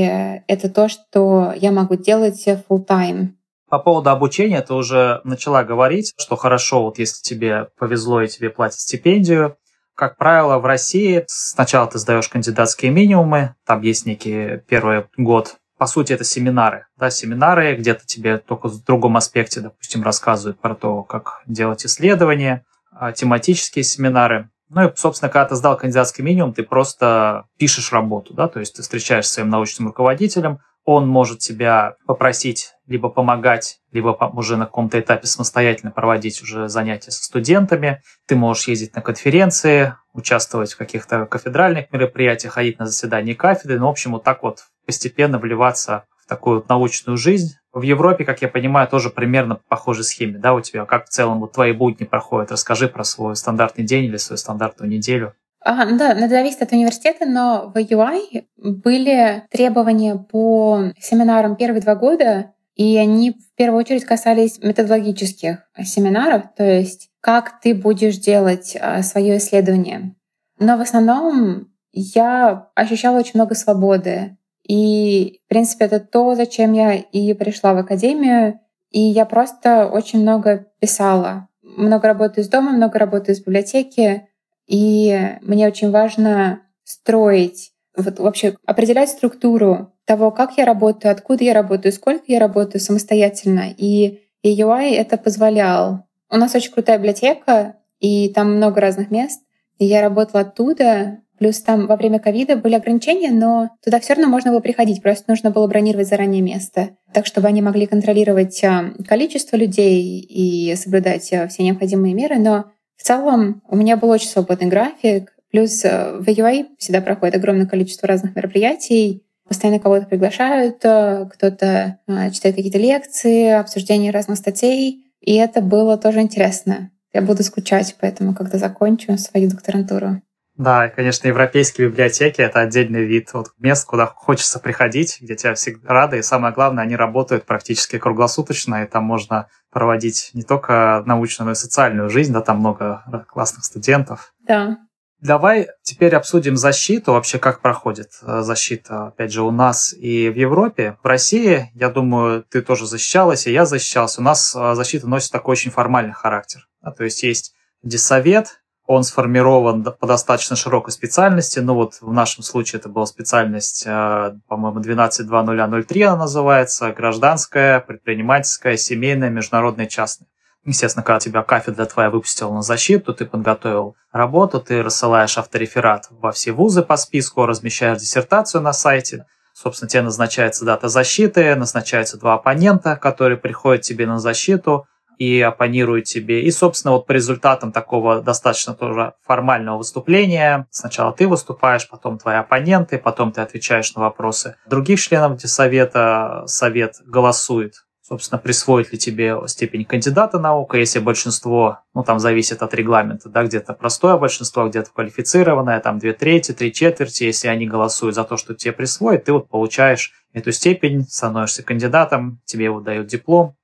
это 0.48 0.70
то, 0.70 0.90
что 0.90 1.54
я 1.56 1.72
могу 1.72 1.96
делать 1.96 2.46
full 2.48 2.86
time. 2.86 3.30
По 3.70 3.80
поводу 3.80 4.10
обучения 4.10 4.62
ты 4.62 4.74
уже 4.74 5.22
начала 5.24 5.64
говорить, 5.64 6.14
что 6.18 6.36
хорошо, 6.36 6.84
вот 6.84 7.00
если 7.00 7.22
тебе 7.22 7.68
повезло 7.78 8.22
и 8.22 8.28
тебе 8.28 8.50
платят 8.50 8.80
стипендию. 8.80 9.56
Как 9.96 10.18
правило, 10.18 10.58
в 10.58 10.66
России 10.66 11.24
сначала 11.28 11.88
ты 11.88 11.98
сдаешь 12.00 12.28
кандидатские 12.28 12.92
минимумы, 12.92 13.56
там 13.66 13.82
есть 13.82 14.06
некий 14.06 14.58
первый 14.68 15.06
год 15.16 15.58
по 15.82 15.88
сути, 15.88 16.14
это 16.14 16.24
семинары. 16.24 16.86
Да, 16.96 17.10
семинары 17.10 17.76
где-то 17.76 18.06
тебе 18.06 18.38
только 18.38 18.68
в 18.68 18.84
другом 18.84 19.18
аспекте, 19.18 19.62
допустим, 19.62 20.04
рассказывают 20.04 20.60
про 20.60 20.76
то, 20.76 21.02
как 21.02 21.42
делать 21.48 21.88
исследования. 21.88 22.66
а, 22.92 23.14
тематические 23.14 23.82
семинары. 23.82 24.52
Ну 24.70 24.88
и, 24.88 24.92
собственно, 24.96 25.30
когда 25.32 25.48
ты 25.48 25.56
сдал 25.56 25.76
кандидатский 25.76 26.24
минимум, 26.24 26.54
ты 26.54 26.62
просто 26.62 27.46
пишешь 27.58 27.92
работу, 27.92 28.36
да, 28.36 28.48
то 28.48 28.60
есть 28.60 28.76
ты 28.76 28.84
встречаешься 28.84 29.32
с 29.32 29.34
своим 29.34 29.50
научным 29.50 29.88
руководителем, 29.88 30.60
он 30.84 31.08
может 31.08 31.40
тебя 31.40 31.96
попросить 32.06 32.74
либо 32.92 33.10
помогать, 33.10 33.80
либо 33.92 34.10
уже 34.34 34.58
на 34.58 34.66
каком-то 34.66 35.00
этапе 35.00 35.26
самостоятельно 35.26 35.92
проводить 35.92 36.42
уже 36.44 36.68
занятия 36.68 37.12
со 37.12 37.24
студентами. 37.24 38.02
Ты 38.28 38.36
можешь 38.36 38.68
ездить 38.68 38.96
на 38.96 39.02
конференции, 39.02 39.96
участвовать 40.14 40.74
в 40.74 40.78
каких-то 40.78 41.26
кафедральных 41.26 41.92
мероприятиях, 41.92 42.54
ходить 42.54 42.80
на 42.80 42.86
заседания 42.86 43.34
кафедры. 43.34 43.80
Ну, 43.80 43.88
в 43.88 43.90
общем, 43.90 44.12
вот 44.12 44.24
так 44.24 44.44
вот 44.44 44.66
постепенно 44.86 45.40
вливаться 45.40 46.04
в 46.24 46.28
такую 46.28 46.58
вот 46.58 46.70
научную 46.70 47.18
жизнь. 47.18 47.56
В 47.72 47.82
Европе, 47.84 48.26
как 48.26 48.42
я 48.42 48.50
понимаю, 48.50 48.88
тоже 48.88 49.10
примерно 49.10 49.56
по 49.56 49.62
похожей 49.70 50.04
схеме, 50.04 50.38
да, 50.38 50.54
у 50.54 50.60
тебя? 50.60 50.86
Как 50.86 51.06
в 51.06 51.10
целом 51.10 51.40
вот 51.40 51.54
твои 51.54 51.72
будни 51.72 52.04
проходят? 52.04 52.52
Расскажи 52.52 52.90
про 52.90 53.06
свой 53.06 53.38
стандартный 53.38 53.86
день 53.86 54.06
или 54.06 54.18
свою 54.18 54.38
стандартную 54.38 54.92
неделю. 54.92 55.34
А, 55.64 55.86
да, 55.86 56.14
это 56.14 56.28
зависит 56.28 56.64
от 56.64 56.72
университета, 56.72 57.26
но 57.26 57.72
в 57.74 57.78
UI 57.78 58.46
были 58.58 59.44
требования 59.52 60.16
по 60.16 60.92
семинарам 61.00 61.56
первые 61.56 61.82
два 61.82 61.96
года, 61.96 62.52
и 62.82 62.98
они 62.98 63.30
в 63.30 63.56
первую 63.56 63.82
очередь 63.82 64.06
касались 64.06 64.58
методологических 64.58 65.60
семинаров, 65.84 66.46
то 66.58 66.64
есть 66.64 67.12
как 67.20 67.62
ты 67.62 67.76
будешь 67.76 68.18
делать 68.18 68.76
а, 68.82 69.04
свое 69.04 69.38
исследование. 69.38 70.16
Но 70.58 70.78
в 70.78 70.82
основном 70.82 71.68
я 71.92 72.70
ощущала 72.74 73.20
очень 73.20 73.34
много 73.36 73.54
свободы. 73.54 74.36
И, 74.68 75.42
в 75.46 75.50
принципе, 75.50 75.86
это 75.86 76.00
то, 76.00 76.34
зачем 76.34 76.74
я 76.74 76.96
и 76.96 77.34
пришла 77.36 77.76
в 77.76 77.78
академию. 77.78 78.60
И 78.90 79.00
я 79.00 79.26
просто 79.26 79.88
очень 79.88 80.22
много 80.22 80.66
писала. 80.80 81.50
Много 81.62 82.08
работаю 82.08 82.44
из 82.44 82.50
дома, 82.50 82.72
много 82.72 82.98
работаю 82.98 83.36
из 83.36 83.42
библиотеки. 83.42 84.28
И 84.66 85.38
мне 85.42 85.68
очень 85.68 85.92
важно 85.92 86.62
строить, 86.84 87.74
вот 87.96 88.18
вообще 88.18 88.56
определять 88.66 89.10
структуру 89.10 89.91
того, 90.12 90.30
как 90.30 90.58
я 90.58 90.66
работаю, 90.66 91.10
откуда 91.14 91.46
я 91.46 91.54
работаю, 91.54 91.94
сколько 91.94 92.26
я 92.28 92.40
работаю 92.40 92.82
самостоятельно. 92.82 93.74
И, 93.78 94.20
и 94.44 94.62
UI 94.62 94.94
это 94.96 95.16
позволял. 95.16 96.04
У 96.30 96.36
нас 96.36 96.54
очень 96.54 96.74
крутая 96.74 96.98
библиотека, 96.98 97.76
и 98.02 98.28
там 98.28 98.58
много 98.58 98.82
разных 98.82 99.10
мест. 99.10 99.42
И 99.78 99.86
я 99.86 100.02
работала 100.02 100.42
оттуда, 100.42 101.20
Плюс 101.40 101.60
там 101.60 101.88
во 101.88 101.96
время 101.96 102.20
ковида 102.20 102.56
были 102.56 102.76
ограничения, 102.76 103.32
но 103.32 103.72
туда 103.84 104.00
все 104.00 104.14
равно 104.14 104.30
можно 104.30 104.52
было 104.52 104.60
приходить, 104.60 105.02
просто 105.02 105.26
нужно 105.28 105.50
было 105.50 105.66
бронировать 105.66 106.08
заранее 106.08 106.44
место, 106.44 106.90
так 107.16 107.26
чтобы 107.26 107.48
они 107.48 107.64
могли 107.64 107.88
контролировать 107.88 108.64
а, 108.64 108.94
количество 109.08 109.56
людей 109.56 110.20
и 110.20 110.76
соблюдать 110.76 111.34
а, 111.34 111.48
все 111.48 111.64
необходимые 111.64 112.14
меры. 112.14 112.38
Но 112.38 112.66
в 112.96 113.02
целом 113.02 113.64
у 113.68 113.76
меня 113.76 113.98
был 113.98 114.10
очень 114.10 114.30
свободный 114.30 114.68
график. 114.68 115.34
Плюс 115.50 115.84
э, 115.84 116.20
в 116.20 116.28
UI 116.28 116.68
всегда 116.78 117.02
проходит 117.02 117.34
огромное 117.38 117.66
количество 117.66 118.08
разных 118.08 118.36
мероприятий. 118.36 119.24
Постоянно 119.52 119.82
кого-то 119.82 120.06
приглашают, 120.06 120.78
э, 120.86 121.28
кто-то 121.34 121.98
э, 122.08 122.32
читает 122.32 122.56
какие-то 122.56 122.78
лекции, 122.78 123.50
обсуждения 123.50 124.10
разных 124.10 124.38
статей. 124.38 125.12
И 125.20 125.36
это 125.36 125.60
было 125.60 125.98
тоже 125.98 126.22
интересно. 126.22 126.90
Я 127.12 127.22
буду 127.22 127.44
скучать, 127.44 127.98
поэтому 128.00 128.34
когда 128.34 128.58
закончу 128.58 129.18
свою 129.18 129.50
докторантуру. 129.50 130.22
Да, 130.56 130.88
и, 130.88 130.96
конечно, 130.96 131.28
европейские 131.28 131.90
библиотеки— 131.90 132.40
это 132.42 132.62
отдельный 132.62 133.04
вид 133.04 133.34
вот 133.34 133.48
мест, 133.60 133.86
куда 133.86 134.06
хочется 134.06 134.58
приходить, 134.58 135.18
где 135.20 135.36
тебя 135.36 135.54
всегда 135.56 135.90
рады, 135.90 136.20
и 136.20 136.22
самое 136.22 136.54
главное, 136.54 136.86
они 136.86 136.96
работают 136.96 137.46
практически 137.46 138.00
круглосуточно, 138.00 138.84
и 138.84 138.88
там 138.88 139.04
можно 139.04 139.50
проводить 139.70 140.32
не 140.34 140.44
только 140.44 141.04
научную, 141.06 141.48
но 141.48 141.52
и 141.52 141.56
социальную 141.56 142.10
жизнь, 142.10 142.32
да, 142.32 142.40
там 142.40 142.60
много 142.60 143.04
классных 143.28 143.66
студентов. 143.66 144.34
Да. 144.48 144.78
Давай 145.22 145.70
теперь 145.84 146.16
обсудим 146.16 146.58
защиту, 146.58 147.14
вообще 147.14 147.38
как 147.38 147.62
проходит 147.62 148.10
э, 148.24 148.42
защита, 148.42 149.08
опять 149.08 149.32
же, 149.32 149.44
у 149.44 149.52
нас 149.52 149.94
и 149.94 150.30
в 150.30 150.36
Европе. 150.36 150.98
В 151.04 151.06
России, 151.06 151.70
я 151.76 151.90
думаю, 151.90 152.44
ты 152.44 152.64
тоже 152.64 152.88
защищалась, 152.88 153.46
и 153.46 153.52
я 153.52 153.66
защищался. 153.66 154.22
У 154.22 154.24
нас 154.24 154.56
э, 154.56 154.74
защита 154.74 155.08
носит 155.08 155.32
такой 155.32 155.54
очень 155.54 155.70
формальный 155.70 156.14
характер. 156.14 156.68
То 156.98 157.04
есть 157.04 157.22
есть 157.22 157.54
диссовет, 157.84 158.62
он 158.88 159.04
сформирован 159.04 159.84
по 159.84 160.08
достаточно 160.08 160.56
широкой 160.56 160.92
специальности. 160.92 161.60
Ну 161.60 161.76
вот 161.76 162.02
в 162.02 162.12
нашем 162.12 162.44
случае 162.44 162.80
это 162.80 162.90
была 162.90 163.06
специальность, 163.06 163.84
э, 163.86 164.34
по-моему, 164.48 164.80
12.2003 164.80 166.04
она 166.04 166.18
называется, 166.18 166.92
гражданская, 166.92 167.80
предпринимательская, 167.80 168.76
семейная, 168.76 169.30
международная, 169.30 169.86
частная. 169.86 170.28
Естественно, 170.64 171.04
когда 171.04 171.20
тебя 171.20 171.42
кафедра 171.42 171.86
твоя 171.86 172.10
выпустила 172.10 172.54
на 172.54 172.62
защиту, 172.62 173.14
ты 173.14 173.26
подготовил 173.26 173.96
работу, 174.12 174.60
ты 174.60 174.84
рассылаешь 174.84 175.38
автореферат 175.38 176.08
во 176.12 176.32
все 176.32 176.52
вузы 176.52 176.84
по 176.84 176.98
списку, 176.98 177.46
размещаешь 177.46 178.00
диссертацию 178.00 178.62
на 178.62 178.72
сайте, 178.72 179.26
собственно, 179.54 179.90
тебе 179.90 180.04
назначается 180.04 180.64
дата 180.64 180.88
защиты, 180.88 181.56
назначаются 181.56 182.20
два 182.20 182.36
оппонента, 182.36 182.96
которые 182.96 183.38
приходят 183.38 183.82
тебе 183.82 184.06
на 184.06 184.20
защиту, 184.20 184.86
и 185.18 185.40
оппонируют 185.40 186.06
тебе. 186.06 186.42
И, 186.42 186.50
собственно, 186.50 186.94
вот 186.94 187.06
по 187.06 187.12
результатам 187.12 187.72
такого 187.72 188.24
достаточно 188.24 188.74
тоже 188.74 189.14
формального 189.24 189.78
выступления, 189.78 190.66
сначала 190.72 191.14
ты 191.14 191.28
выступаешь, 191.28 191.88
потом 191.88 192.18
твои 192.18 192.38
оппоненты, 192.38 192.98
потом 192.98 193.32
ты 193.32 193.42
отвечаешь 193.42 193.94
на 193.94 194.02
вопросы 194.02 194.56
других 194.66 195.00
членов 195.00 195.40
совета, 195.42 196.44
совет 196.48 196.96
голосует 197.06 197.84
собственно, 198.12 198.40
присвоит 198.40 198.92
ли 198.92 198.98
тебе 198.98 199.38
степень 199.48 199.86
кандидата 199.86 200.38
наук, 200.38 200.76
если 200.76 201.00
большинство, 201.00 201.80
ну, 201.94 202.04
там 202.04 202.20
зависит 202.20 202.62
от 202.62 202.74
регламента, 202.74 203.30
да, 203.30 203.46
где-то 203.46 203.74
простое 203.74 204.18
большинство, 204.18 204.68
где-то 204.68 204.92
квалифицированное, 204.92 205.80
там 205.80 205.98
две 205.98 206.12
трети, 206.12 206.52
три 206.52 206.74
четверти, 206.74 207.24
если 207.24 207.48
они 207.48 207.68
голосуют 207.68 208.16
за 208.16 208.26
то, 208.26 208.36
что 208.36 208.54
тебе 208.54 208.74
присвоят, 208.74 209.24
ты 209.24 209.32
вот 209.32 209.48
получаешь 209.48 210.12
эту 210.34 210.52
степень, 210.52 211.06
становишься 211.08 211.64
кандидатом, 211.64 212.42
тебе 212.44 212.70
вот 212.70 212.84
дают 212.84 213.08
диплом, 213.08 213.56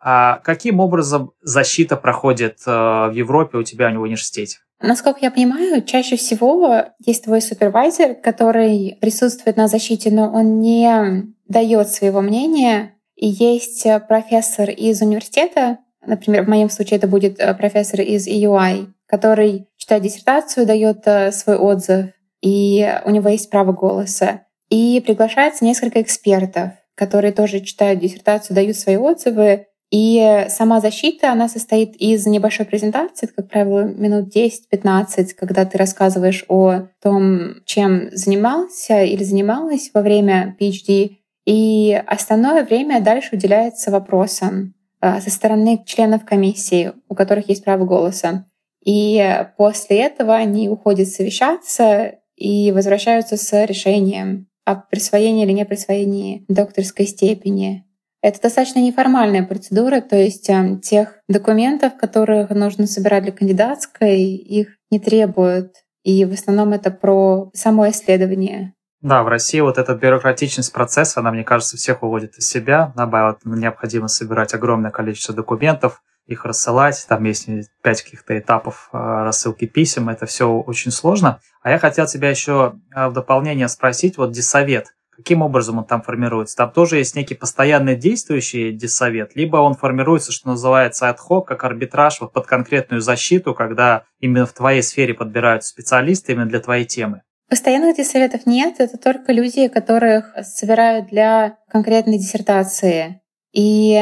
а 0.00 0.36
каким 0.44 0.78
образом 0.78 1.32
защита 1.42 1.96
проходит 1.96 2.58
э, 2.64 2.70
в 2.70 3.12
Европе 3.12 3.58
у 3.58 3.64
тебя 3.64 3.90
в 3.90 4.00
университете? 4.00 4.58
Насколько 4.80 5.18
я 5.22 5.32
понимаю, 5.32 5.82
чаще 5.82 6.16
всего 6.16 6.84
есть 7.04 7.24
твой 7.24 7.42
супервайзер, 7.42 8.14
который 8.22 8.98
присутствует 9.00 9.56
на 9.56 9.66
защите, 9.66 10.12
но 10.12 10.30
он 10.32 10.60
не 10.60 11.34
дает 11.48 11.88
своего 11.88 12.20
мнения. 12.20 12.95
И 13.16 13.26
есть 13.28 13.86
профессор 14.08 14.70
из 14.70 15.00
университета, 15.00 15.78
например, 16.06 16.44
в 16.44 16.48
моем 16.48 16.70
случае 16.70 16.98
это 16.98 17.08
будет 17.08 17.40
э, 17.40 17.54
профессор 17.54 18.00
из 18.00 18.28
EUI, 18.28 18.88
который 19.06 19.68
читает 19.76 20.02
диссертацию, 20.02 20.66
дает 20.66 21.02
э, 21.06 21.32
свой 21.32 21.56
отзыв, 21.56 22.06
и 22.42 22.88
у 23.04 23.10
него 23.10 23.28
есть 23.28 23.50
право 23.50 23.72
голоса. 23.72 24.42
И 24.68 25.02
приглашается 25.04 25.64
несколько 25.64 26.02
экспертов, 26.02 26.72
которые 26.94 27.32
тоже 27.32 27.60
читают 27.60 28.00
диссертацию, 28.00 28.54
дают 28.54 28.76
свои 28.76 28.96
отзывы, 28.96 29.66
и 29.90 30.46
сама 30.48 30.80
защита, 30.80 31.30
она 31.30 31.48
состоит 31.48 31.94
из 31.96 32.26
небольшой 32.26 32.66
презентации, 32.66 33.26
это, 33.26 33.34
как 33.36 33.48
правило, 33.48 33.84
минут 33.84 34.34
10-15, 34.34 35.28
когда 35.38 35.64
ты 35.64 35.78
рассказываешь 35.78 36.44
о 36.48 36.88
том, 37.00 37.62
чем 37.64 38.08
занимался 38.10 39.04
или 39.04 39.22
занималась 39.22 39.90
во 39.94 40.02
время 40.02 40.56
PhD, 40.60 41.18
и 41.46 41.94
остальное 42.06 42.64
время 42.64 43.00
дальше 43.00 43.36
уделяется 43.36 43.90
вопросам 43.90 44.74
э, 45.00 45.20
со 45.20 45.30
стороны 45.30 45.82
членов 45.86 46.24
комиссии, 46.24 46.92
у 47.08 47.14
которых 47.14 47.48
есть 47.48 47.64
право 47.64 47.84
голоса. 47.84 48.46
И 48.84 49.46
после 49.56 50.02
этого 50.02 50.34
они 50.34 50.68
уходят 50.68 51.08
совещаться 51.08 52.16
и 52.36 52.70
возвращаются 52.72 53.36
с 53.36 53.64
решением 53.64 54.48
о 54.64 54.74
присвоении 54.74 55.44
или 55.44 55.52
не 55.52 55.64
присвоении 55.64 56.44
докторской 56.48 57.06
степени. 57.06 57.84
Это 58.22 58.42
достаточно 58.42 58.80
неформальная 58.80 59.44
процедура, 59.44 60.00
то 60.00 60.16
есть 60.16 60.50
э, 60.50 60.80
тех 60.82 61.20
документов, 61.28 61.96
которых 61.96 62.50
нужно 62.50 62.88
собирать 62.88 63.22
для 63.22 63.32
кандидатской, 63.32 64.20
их 64.22 64.76
не 64.90 64.98
требуют. 64.98 65.74
И 66.02 66.24
в 66.24 66.32
основном 66.32 66.72
это 66.72 66.90
про 66.90 67.50
само 67.54 67.88
исследование. 67.88 68.75
Да, 69.02 69.22
в 69.22 69.28
России 69.28 69.60
вот 69.60 69.78
эта 69.78 69.94
бюрократичность 69.94 70.72
процесса, 70.72 71.20
она, 71.20 71.30
мне 71.30 71.44
кажется, 71.44 71.76
всех 71.76 72.02
уводит 72.02 72.38
из 72.38 72.46
себя. 72.46 72.92
Вот 72.96 73.38
необходимо 73.44 74.08
собирать 74.08 74.54
огромное 74.54 74.90
количество 74.90 75.34
документов, 75.34 76.02
их 76.26 76.44
рассылать. 76.44 77.06
Там 77.08 77.24
есть 77.24 77.48
пять 77.82 78.02
каких-то 78.02 78.38
этапов 78.38 78.88
э, 78.92 78.96
рассылки 78.96 79.66
писем. 79.66 80.08
Это 80.08 80.26
все 80.26 80.50
очень 80.50 80.90
сложно. 80.90 81.40
А 81.62 81.70
я 81.70 81.78
хотел 81.78 82.06
тебя 82.06 82.30
еще 82.30 82.74
э, 82.94 83.08
в 83.08 83.12
дополнение 83.12 83.68
спросить, 83.68 84.18
вот 84.18 84.32
диссовет. 84.32 84.88
Каким 85.16 85.40
образом 85.40 85.78
он 85.78 85.84
там 85.86 86.02
формируется? 86.02 86.56
Там 86.56 86.70
тоже 86.72 86.98
есть 86.98 87.16
некий 87.16 87.34
постоянный 87.34 87.96
действующий 87.96 88.72
диссовет, 88.72 89.34
либо 89.34 89.56
он 89.56 89.74
формируется, 89.74 90.30
что 90.30 90.48
называется, 90.48 91.08
ad 91.08 91.44
как 91.46 91.64
арбитраж 91.64 92.20
вот 92.20 92.34
под 92.34 92.46
конкретную 92.46 93.00
защиту, 93.00 93.54
когда 93.54 94.04
именно 94.20 94.44
в 94.44 94.52
твоей 94.52 94.82
сфере 94.82 95.14
подбираются 95.14 95.70
специалисты 95.70 96.32
именно 96.32 96.46
для 96.46 96.60
твоей 96.60 96.84
темы. 96.84 97.22
Постоянных 97.48 97.96
диссоветов 97.96 98.44
нет, 98.46 98.76
это 98.78 98.98
только 98.98 99.32
люди, 99.32 99.68
которых 99.68 100.34
собирают 100.42 101.08
для 101.08 101.58
конкретной 101.68 102.18
диссертации. 102.18 103.20
И 103.52 103.98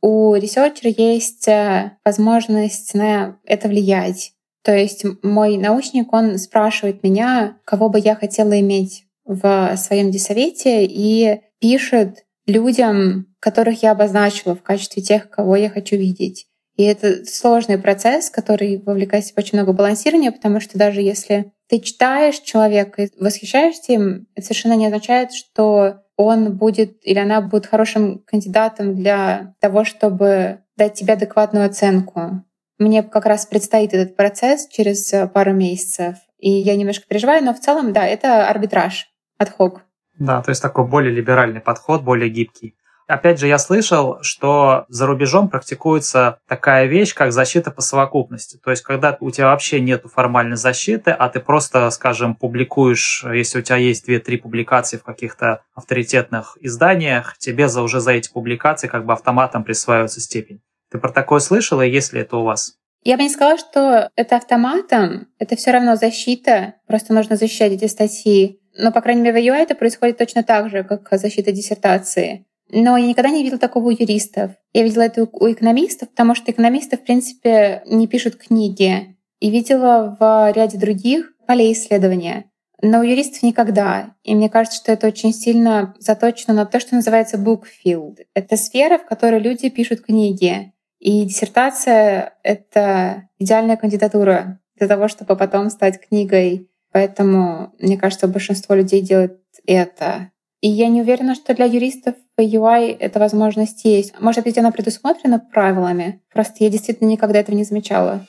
у 0.00 0.34
ресерчера 0.34 0.90
есть 0.96 1.48
э, 1.48 1.98
возможность 2.04 2.94
на 2.94 3.38
это 3.44 3.68
влиять. 3.68 4.32
То 4.62 4.74
есть 4.74 5.04
мой 5.22 5.58
научник, 5.58 6.12
он 6.12 6.38
спрашивает 6.38 7.02
меня, 7.02 7.58
кого 7.66 7.90
бы 7.90 7.98
я 7.98 8.14
хотела 8.14 8.58
иметь 8.60 9.04
в 9.26 9.76
своем 9.76 10.10
диссовете, 10.10 10.86
и 10.86 11.40
пишет 11.60 12.24
людям, 12.46 13.26
которых 13.40 13.82
я 13.82 13.90
обозначила 13.90 14.54
в 14.54 14.62
качестве 14.62 15.02
тех, 15.02 15.28
кого 15.28 15.56
я 15.56 15.68
хочу 15.68 15.96
видеть. 15.96 16.46
И 16.76 16.82
это 16.82 17.24
сложный 17.24 17.78
процесс, 17.78 18.30
который 18.30 18.82
вовлекает 18.84 19.24
в 19.24 19.28
себя 19.28 19.42
очень 19.42 19.58
много 19.58 19.72
балансирования, 19.72 20.32
потому 20.32 20.60
что 20.60 20.76
даже 20.76 21.00
если 21.00 21.52
ты 21.68 21.78
читаешь 21.78 22.38
человека 22.40 23.02
и 23.02 23.10
восхищаешься 23.18 23.92
им, 23.92 24.26
это 24.34 24.46
совершенно 24.46 24.74
не 24.74 24.86
означает, 24.86 25.32
что 25.32 26.00
он 26.16 26.56
будет 26.56 26.98
или 27.02 27.18
она 27.18 27.40
будет 27.40 27.66
хорошим 27.66 28.20
кандидатом 28.26 28.94
для 28.94 29.54
того, 29.60 29.84
чтобы 29.84 30.60
дать 30.76 30.94
тебе 30.94 31.14
адекватную 31.14 31.66
оценку. 31.66 32.44
Мне 32.78 33.02
как 33.02 33.26
раз 33.26 33.46
предстоит 33.46 33.94
этот 33.94 34.16
процесс 34.16 34.66
через 34.68 35.12
пару 35.32 35.52
месяцев, 35.52 36.16
и 36.38 36.50
я 36.50 36.76
немножко 36.76 37.06
переживаю, 37.08 37.44
но 37.44 37.54
в 37.54 37.60
целом, 37.60 37.92
да, 37.92 38.04
это 38.04 38.48
арбитраж, 38.48 39.08
отхок. 39.38 39.82
Да, 40.18 40.42
то 40.42 40.50
есть 40.50 40.62
такой 40.62 40.86
более 40.86 41.12
либеральный 41.12 41.60
подход, 41.60 42.02
более 42.02 42.28
гибкий. 42.28 42.76
Опять 43.06 43.38
же, 43.38 43.46
я 43.46 43.58
слышал, 43.58 44.18
что 44.22 44.86
за 44.88 45.06
рубежом 45.06 45.50
практикуется 45.50 46.38
такая 46.48 46.86
вещь, 46.86 47.14
как 47.14 47.32
защита 47.32 47.70
по 47.70 47.82
совокупности. 47.82 48.58
То 48.62 48.70
есть, 48.70 48.82
когда 48.82 49.16
у 49.20 49.30
тебя 49.30 49.48
вообще 49.48 49.80
нет 49.80 50.04
формальной 50.12 50.56
защиты, 50.56 51.10
а 51.10 51.28
ты 51.28 51.40
просто, 51.40 51.90
скажем, 51.90 52.34
публикуешь, 52.34 53.24
если 53.30 53.58
у 53.58 53.62
тебя 53.62 53.76
есть 53.76 54.08
2-3 54.08 54.38
публикации 54.38 54.96
в 54.96 55.02
каких-то 55.02 55.62
авторитетных 55.74 56.56
изданиях, 56.60 57.36
тебе 57.38 57.68
за, 57.68 57.82
уже 57.82 58.00
за 58.00 58.12
эти 58.12 58.32
публикации 58.32 58.88
как 58.88 59.04
бы 59.04 59.12
автоматом 59.12 59.64
присваивается 59.64 60.20
степень. 60.20 60.60
Ты 60.90 60.98
про 60.98 61.10
такое 61.10 61.40
слышала, 61.40 61.82
и 61.82 61.90
есть 61.90 62.12
ли 62.12 62.20
это 62.20 62.36
у 62.36 62.44
вас? 62.44 62.76
Я 63.02 63.18
бы 63.18 63.22
не 63.22 63.28
сказала, 63.28 63.58
что 63.58 64.10
это 64.16 64.36
автоматом, 64.36 65.28
это 65.38 65.56
все 65.56 65.72
равно 65.72 65.96
защита, 65.96 66.74
просто 66.86 67.12
нужно 67.12 67.36
защищать 67.36 67.72
эти 67.72 67.86
статьи. 67.86 68.60
Но, 68.76 68.92
по 68.92 69.02
крайней 69.02 69.20
мере, 69.20 69.40
в 69.40 69.44
UI 69.44 69.58
это 69.62 69.74
происходит 69.74 70.16
точно 70.16 70.42
так 70.42 70.70
же, 70.70 70.84
как 70.84 71.06
защита 71.12 71.52
диссертации. 71.52 72.46
Но 72.76 72.96
я 72.96 73.06
никогда 73.06 73.30
не 73.30 73.44
видела 73.44 73.60
такого 73.60 73.86
у 73.86 73.90
юристов. 73.90 74.50
Я 74.72 74.82
видела 74.82 75.02
это 75.02 75.28
у 75.30 75.52
экономистов, 75.52 76.10
потому 76.10 76.34
что 76.34 76.50
экономисты, 76.50 76.96
в 76.96 77.04
принципе, 77.04 77.84
не 77.86 78.08
пишут 78.08 78.34
книги. 78.34 79.16
И 79.38 79.50
видела 79.50 80.16
в 80.18 80.52
ряде 80.52 80.76
других 80.76 81.34
полей 81.46 81.72
исследования. 81.72 82.46
Но 82.82 82.98
у 82.98 83.02
юристов 83.02 83.44
никогда. 83.44 84.16
И 84.24 84.34
мне 84.34 84.50
кажется, 84.50 84.78
что 84.78 84.90
это 84.90 85.06
очень 85.06 85.32
сильно 85.32 85.94
заточено 86.00 86.52
на 86.52 86.66
то, 86.66 86.80
что 86.80 86.96
называется 86.96 87.36
book 87.36 87.62
field. 87.62 88.18
Это 88.34 88.56
сфера, 88.56 88.98
в 88.98 89.06
которой 89.06 89.38
люди 89.38 89.68
пишут 89.70 90.00
книги. 90.00 90.72
И 90.98 91.24
диссертация— 91.26 92.34
это 92.42 93.28
идеальная 93.38 93.76
кандидатура 93.76 94.58
для 94.76 94.88
того, 94.88 95.06
чтобы 95.06 95.36
потом 95.36 95.70
стать 95.70 96.00
книгой. 96.00 96.68
Поэтому, 96.90 97.72
мне 97.78 97.96
кажется, 97.96 98.26
большинство 98.26 98.74
людей 98.74 99.00
делает 99.00 99.38
это. 99.64 100.32
И 100.64 100.68
я 100.68 100.88
не 100.88 101.02
уверена, 101.02 101.34
что 101.34 101.54
для 101.54 101.66
юристов 101.66 102.14
UI 102.40 102.96
эта 102.98 103.18
возможность 103.18 103.84
есть. 103.84 104.18
Может 104.18 104.44
быть, 104.44 104.56
она 104.56 104.70
предусмотрена 104.70 105.38
правилами. 105.38 106.22
Просто 106.32 106.64
я 106.64 106.70
действительно 106.70 107.08
никогда 107.08 107.40
этого 107.40 107.54
не 107.54 107.64
замечала. 107.64 108.26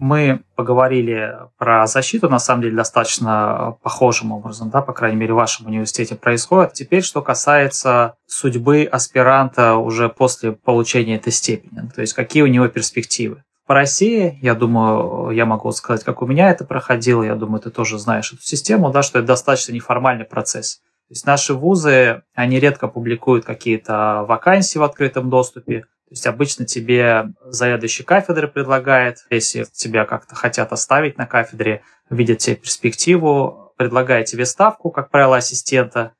Мы 0.00 0.40
поговорили 0.56 1.34
про 1.56 1.86
защиту, 1.86 2.28
на 2.28 2.40
самом 2.40 2.62
деле, 2.62 2.74
достаточно 2.74 3.76
похожим 3.80 4.32
образом, 4.32 4.70
да, 4.70 4.82
по 4.82 4.92
крайней 4.92 5.16
мере, 5.16 5.34
в 5.34 5.36
вашем 5.36 5.66
университете 5.66 6.16
происходит. 6.16 6.72
Теперь, 6.72 7.04
что 7.04 7.22
касается 7.22 8.16
судьбы 8.26 8.88
аспиранта 8.90 9.76
уже 9.76 10.08
после 10.08 10.50
получения 10.50 11.14
этой 11.14 11.32
степени, 11.32 11.88
то 11.94 12.00
есть 12.00 12.14
какие 12.14 12.42
у 12.42 12.48
него 12.48 12.66
перспективы 12.66 13.44
по 13.70 13.74
России, 13.74 14.36
я 14.42 14.56
думаю, 14.56 15.30
я 15.30 15.46
могу 15.46 15.70
сказать, 15.70 16.02
как 16.02 16.22
у 16.22 16.26
меня 16.26 16.50
это 16.50 16.64
проходило, 16.64 17.22
я 17.22 17.36
думаю, 17.36 17.60
ты 17.60 17.70
тоже 17.70 18.00
знаешь 18.00 18.32
эту 18.32 18.42
систему, 18.42 18.90
да, 18.90 19.04
что 19.04 19.20
это 19.20 19.28
достаточно 19.28 19.70
неформальный 19.70 20.24
процесс. 20.24 20.78
То 20.78 21.12
есть 21.12 21.24
наши 21.24 21.54
вузы, 21.54 22.22
они 22.34 22.58
редко 22.58 22.88
публикуют 22.88 23.44
какие-то 23.44 24.24
вакансии 24.26 24.76
в 24.76 24.82
открытом 24.82 25.30
доступе, 25.30 25.82
то 25.82 26.10
есть 26.10 26.26
обычно 26.26 26.64
тебе 26.64 27.26
заведующий 27.44 28.02
кафедры 28.02 28.48
предлагает, 28.48 29.18
если 29.30 29.64
тебя 29.72 30.04
как-то 30.04 30.34
хотят 30.34 30.72
оставить 30.72 31.16
на 31.16 31.26
кафедре, 31.26 31.82
видят 32.10 32.38
тебе 32.38 32.56
перспективу, 32.56 33.72
предлагает 33.76 34.26
тебе 34.26 34.46
ставку, 34.46 34.90
как 34.90 35.12
правило, 35.12 35.36
ассистента, 35.36 36.14